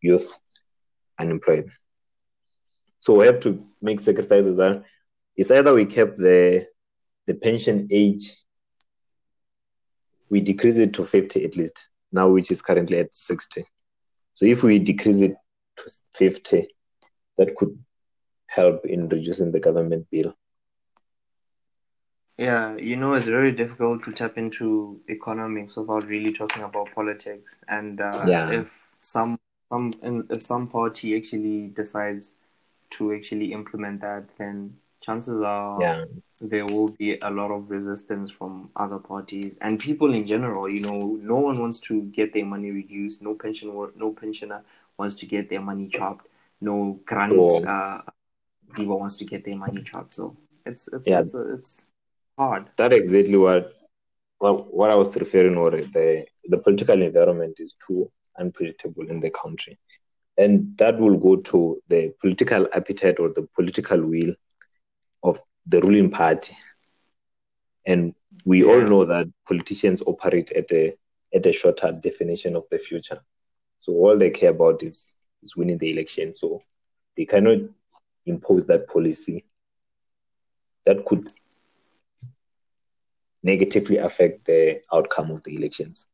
youth 0.00 0.32
unemployed. 1.20 1.68
So 2.98 3.14
we 3.18 3.26
have 3.26 3.40
to 3.40 3.62
make 3.82 4.00
sacrifices 4.00 4.56
that 4.56 4.84
it's 5.36 5.50
either 5.50 5.74
we 5.74 5.84
kept 5.86 6.18
the 6.18 6.66
the 7.26 7.34
pension 7.34 7.88
age, 7.90 8.34
we 10.30 10.40
decrease 10.40 10.78
it 10.78 10.92
to 10.94 11.04
50 11.04 11.44
at 11.44 11.56
least, 11.56 11.88
now 12.12 12.28
which 12.28 12.50
is 12.50 12.62
currently 12.62 12.98
at 12.98 13.14
60. 13.14 13.64
So 14.34 14.44
if 14.44 14.62
we 14.62 14.78
decrease 14.78 15.22
it 15.22 15.34
to 15.76 15.84
50, 16.14 16.68
that 17.38 17.54
could 17.56 17.76
help 18.46 18.86
in 18.86 19.08
reducing 19.08 19.50
the 19.50 19.60
government 19.60 20.06
bill. 20.10 20.34
Yeah, 22.38 22.76
you 22.76 22.96
know, 22.96 23.14
it's 23.14 23.26
very 23.26 23.50
difficult 23.50 24.02
to 24.04 24.12
tap 24.12 24.36
into 24.36 25.00
economics 25.08 25.76
without 25.76 26.04
really 26.06 26.32
talking 26.32 26.62
about 26.62 26.92
politics. 26.94 27.60
And 27.66 28.00
uh, 28.00 28.24
Yeah. 28.28 28.52
if 28.60 28.90
some 29.00 29.38
some 29.70 29.92
and 30.02 30.30
if 30.30 30.42
some 30.42 30.68
party 30.68 31.16
actually 31.16 31.68
decides 31.68 32.34
to 32.90 33.12
actually 33.14 33.52
implement 33.52 34.00
that, 34.02 34.24
then 34.38 34.76
chances 35.00 35.42
are 35.42 35.80
Yeah. 35.80 36.04
there 36.40 36.66
will 36.66 36.88
be 36.98 37.18
a 37.22 37.30
lot 37.30 37.50
of 37.50 37.70
resistance 37.70 38.30
from 38.30 38.70
other 38.76 38.98
parties 38.98 39.56
and 39.60 39.80
people 39.80 40.14
in 40.14 40.26
general. 40.26 40.72
You 40.72 40.80
know, 40.82 41.16
no 41.22 41.36
one 41.36 41.58
wants 41.60 41.80
to 41.80 42.02
get 42.02 42.32
their 42.34 42.44
money 42.44 42.70
reduced. 42.70 43.22
No 43.22 43.34
pension 43.34 43.68
no 43.96 44.12
pensioner 44.12 44.62
wants 44.98 45.14
to 45.16 45.26
get 45.26 45.48
their 45.48 45.60
money 45.62 45.88
chopped. 45.88 46.26
No 46.60 47.00
grant 47.04 47.32
Oh. 47.38 47.64
uh, 47.64 48.02
people 48.74 48.98
wants 48.98 49.16
to 49.16 49.24
get 49.24 49.44
their 49.44 49.56
money 49.56 49.82
chopped. 49.82 50.12
So 50.12 50.36
it's 50.64 50.88
it's 50.88 51.08
Yeah. 51.08 51.20
it's, 51.20 51.34
it's 51.34 51.86
hard. 52.38 52.70
That 52.76 52.92
exactly 52.92 53.36
what 53.36 53.72
what, 54.38 54.74
what 54.74 54.90
I 54.90 54.94
was 54.94 55.16
referring 55.16 55.56
or 55.56 55.70
the 55.70 56.26
the 56.44 56.58
political 56.58 57.00
environment 57.00 57.58
is 57.60 57.74
too 57.86 58.10
unpredictable 58.38 59.08
in 59.08 59.20
the 59.20 59.30
country. 59.30 59.78
And 60.38 60.76
that 60.76 60.98
will 60.98 61.16
go 61.16 61.36
to 61.36 61.80
the 61.88 62.12
political 62.20 62.68
appetite 62.74 63.18
or 63.18 63.30
the 63.30 63.48
political 63.54 63.98
will 64.02 64.34
of 65.26 65.40
the 65.66 65.80
ruling 65.80 66.10
party. 66.10 66.56
And 67.84 68.14
we 68.44 68.64
all 68.64 68.80
know 68.80 69.04
that 69.04 69.26
politicians 69.46 70.02
operate 70.06 70.52
at 70.52 70.70
a 70.72 70.94
at 71.34 71.44
a 71.46 71.52
shorter 71.52 71.92
definition 71.92 72.56
of 72.56 72.64
the 72.70 72.78
future. 72.78 73.20
So 73.80 73.92
all 73.92 74.16
they 74.16 74.30
care 74.30 74.50
about 74.50 74.82
is 74.82 75.14
is 75.42 75.56
winning 75.56 75.78
the 75.78 75.90
election. 75.90 76.34
So 76.34 76.62
they 77.16 77.24
cannot 77.26 77.58
impose 78.24 78.66
that 78.66 78.88
policy 78.88 79.44
that 80.84 81.04
could 81.04 81.26
negatively 83.42 83.98
affect 83.98 84.44
the 84.44 84.82
outcome 84.92 85.30
of 85.30 85.42
the 85.44 85.56
elections. 85.56 86.06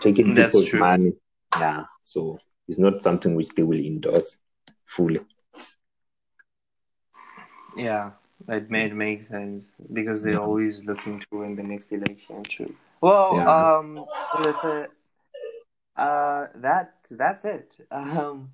Taking 0.00 0.34
That's 0.34 0.52
people's 0.52 0.70
true. 0.70 0.80
money, 0.80 1.12
yeah. 1.58 1.84
So 2.02 2.38
it's 2.66 2.78
not 2.78 3.02
something 3.02 3.34
which 3.34 3.48
they 3.50 3.62
will 3.62 3.80
endorse 3.80 4.40
fully. 4.84 5.20
Yeah, 7.78 8.10
it 8.48 8.70
made 8.70 8.92
makes 8.92 9.28
sense 9.28 9.68
because 9.92 10.22
they're 10.22 10.40
always 10.40 10.84
looking 10.84 11.18
to 11.20 11.26
win 11.32 11.56
the 11.56 11.62
next 11.62 11.92
election. 11.92 12.42
True. 12.44 12.74
Well, 13.00 13.36
Yeah. 13.36 13.48
um, 13.48 14.04
with 14.44 14.64
it, 14.64 14.90
uh, 15.96 16.46
that 16.56 16.94
that's 17.10 17.44
it. 17.44 17.76
Um, 17.90 18.50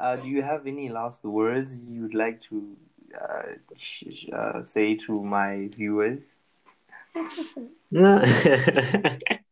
uh, 0.00 0.16
do 0.16 0.28
you 0.28 0.42
have 0.42 0.66
any 0.66 0.88
last 0.88 1.22
words 1.24 1.80
you'd 1.80 2.14
like 2.14 2.40
to 2.42 2.76
uh, 3.20 4.36
uh, 4.36 4.62
say 4.64 4.96
to 5.06 5.22
my 5.22 5.68
viewers? 5.72 6.28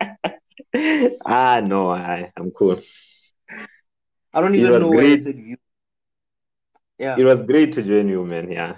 ah 1.27 1.61
no, 1.61 1.91
I, 1.91 2.31
I'm 2.37 2.51
cool. 2.51 2.81
I 4.35 4.41
don't 4.41 4.55
even 4.57 4.79
know 4.79 4.91
why 4.91 5.13
I 5.13 5.17
said 5.17 5.37
view. 5.37 5.57
Yeah, 6.99 7.19
It 7.19 7.25
was 7.25 7.43
great 7.43 7.73
to 7.73 7.83
join 7.83 8.09
you, 8.09 8.25
man. 8.25 8.51
Yeah, 8.51 8.77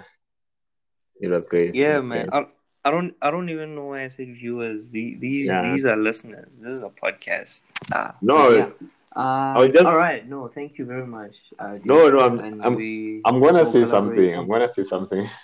it 1.25 1.29
was 1.35 1.47
great. 1.47 1.73
Yeah, 1.75 1.97
was 1.97 2.05
man. 2.05 2.27
great. 2.27 2.43
I, 2.43 2.87
I 2.87 2.91
don't 2.91 3.13
I 3.21 3.31
don't 3.31 3.49
even 3.49 3.75
know 3.75 3.85
why 3.91 4.03
I 4.03 4.07
said 4.09 4.27
viewers. 4.35 4.89
The, 4.89 5.15
these 5.15 5.47
Yeah. 5.47 5.71
these 5.71 5.85
are 5.85 5.95
listeners. 5.97 6.47
This 6.61 6.73
is 6.73 6.83
a 6.83 6.89
podcast. 7.03 7.61
Ah, 7.93 8.15
No, 8.21 8.49
yeah. 8.49 8.69
Uh, 9.15 9.65
just- 9.67 9.85
all 9.85 9.97
right. 9.97 10.27
No, 10.27 10.47
thank 10.47 10.77
you 10.77 10.85
very 10.85 11.07
much. 11.07 11.35
Uh, 11.57 11.77
No, 11.85 12.09
no, 12.09 12.19
I'm- 12.19 12.39
and 12.39 12.61
I'm- 12.61 12.75
we 12.75 13.21
I'm 13.25 13.41
gonna 13.41 13.65
say 13.65 13.83
something. 13.83 14.29
soon. 14.29 14.39
I'm 14.39 14.47
gonna 14.47 14.67
say 14.67 14.83
something. 14.83 15.27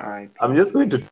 All 0.00 0.10
right. 0.10 0.30
I'm 0.40 0.56
just 0.56 0.72
going 0.74 0.90
to 0.90 1.02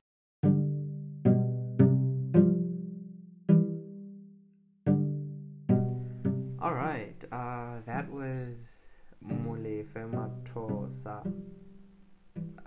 All 6.61 6.75
right. 6.75 7.15
Uh, 7.33 7.81
that 7.87 8.09
was 8.11 8.57
Molefe 9.27 9.95
Matosa, 10.13 11.21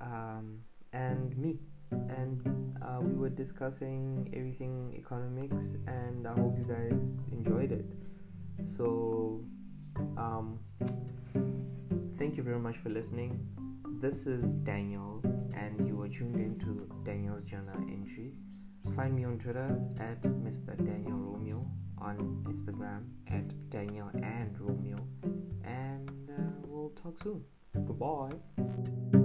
um, 0.05 0.59
and 0.93 1.35
me, 1.37 1.59
and 1.91 2.75
uh, 2.81 2.99
we 3.01 3.13
were 3.13 3.29
discussing 3.29 4.31
everything 4.35 4.93
economics, 4.97 5.75
and 5.87 6.27
I 6.27 6.33
hope 6.33 6.53
you 6.57 6.65
guys 6.65 7.21
enjoyed 7.31 7.71
it. 7.71 7.85
So, 8.63 9.43
um, 10.17 10.59
thank 12.17 12.37
you 12.37 12.43
very 12.43 12.59
much 12.59 12.77
for 12.77 12.89
listening. 12.89 13.45
This 14.01 14.27
is 14.27 14.55
Daniel, 14.55 15.21
and 15.55 15.87
you 15.87 16.01
are 16.01 16.07
tuned 16.07 16.35
into 16.35 16.89
Daniel's 17.03 17.43
Journal 17.43 17.77
Entry. 17.89 18.33
Find 18.95 19.15
me 19.15 19.25
on 19.25 19.39
Twitter 19.39 19.79
at 19.99 20.21
Mr. 20.21 20.77
Daniel 20.77 21.17
Romeo, 21.17 21.65
on 21.97 22.45
Instagram 22.47 23.05
at 23.27 23.69
Daniel 23.69 24.09
and 24.13 24.57
Romeo, 24.59 24.97
and 25.63 26.09
uh, 26.29 26.41
we'll 26.67 26.91
talk 26.91 27.17
soon. 27.21 27.43
Goodbye. 27.85 29.24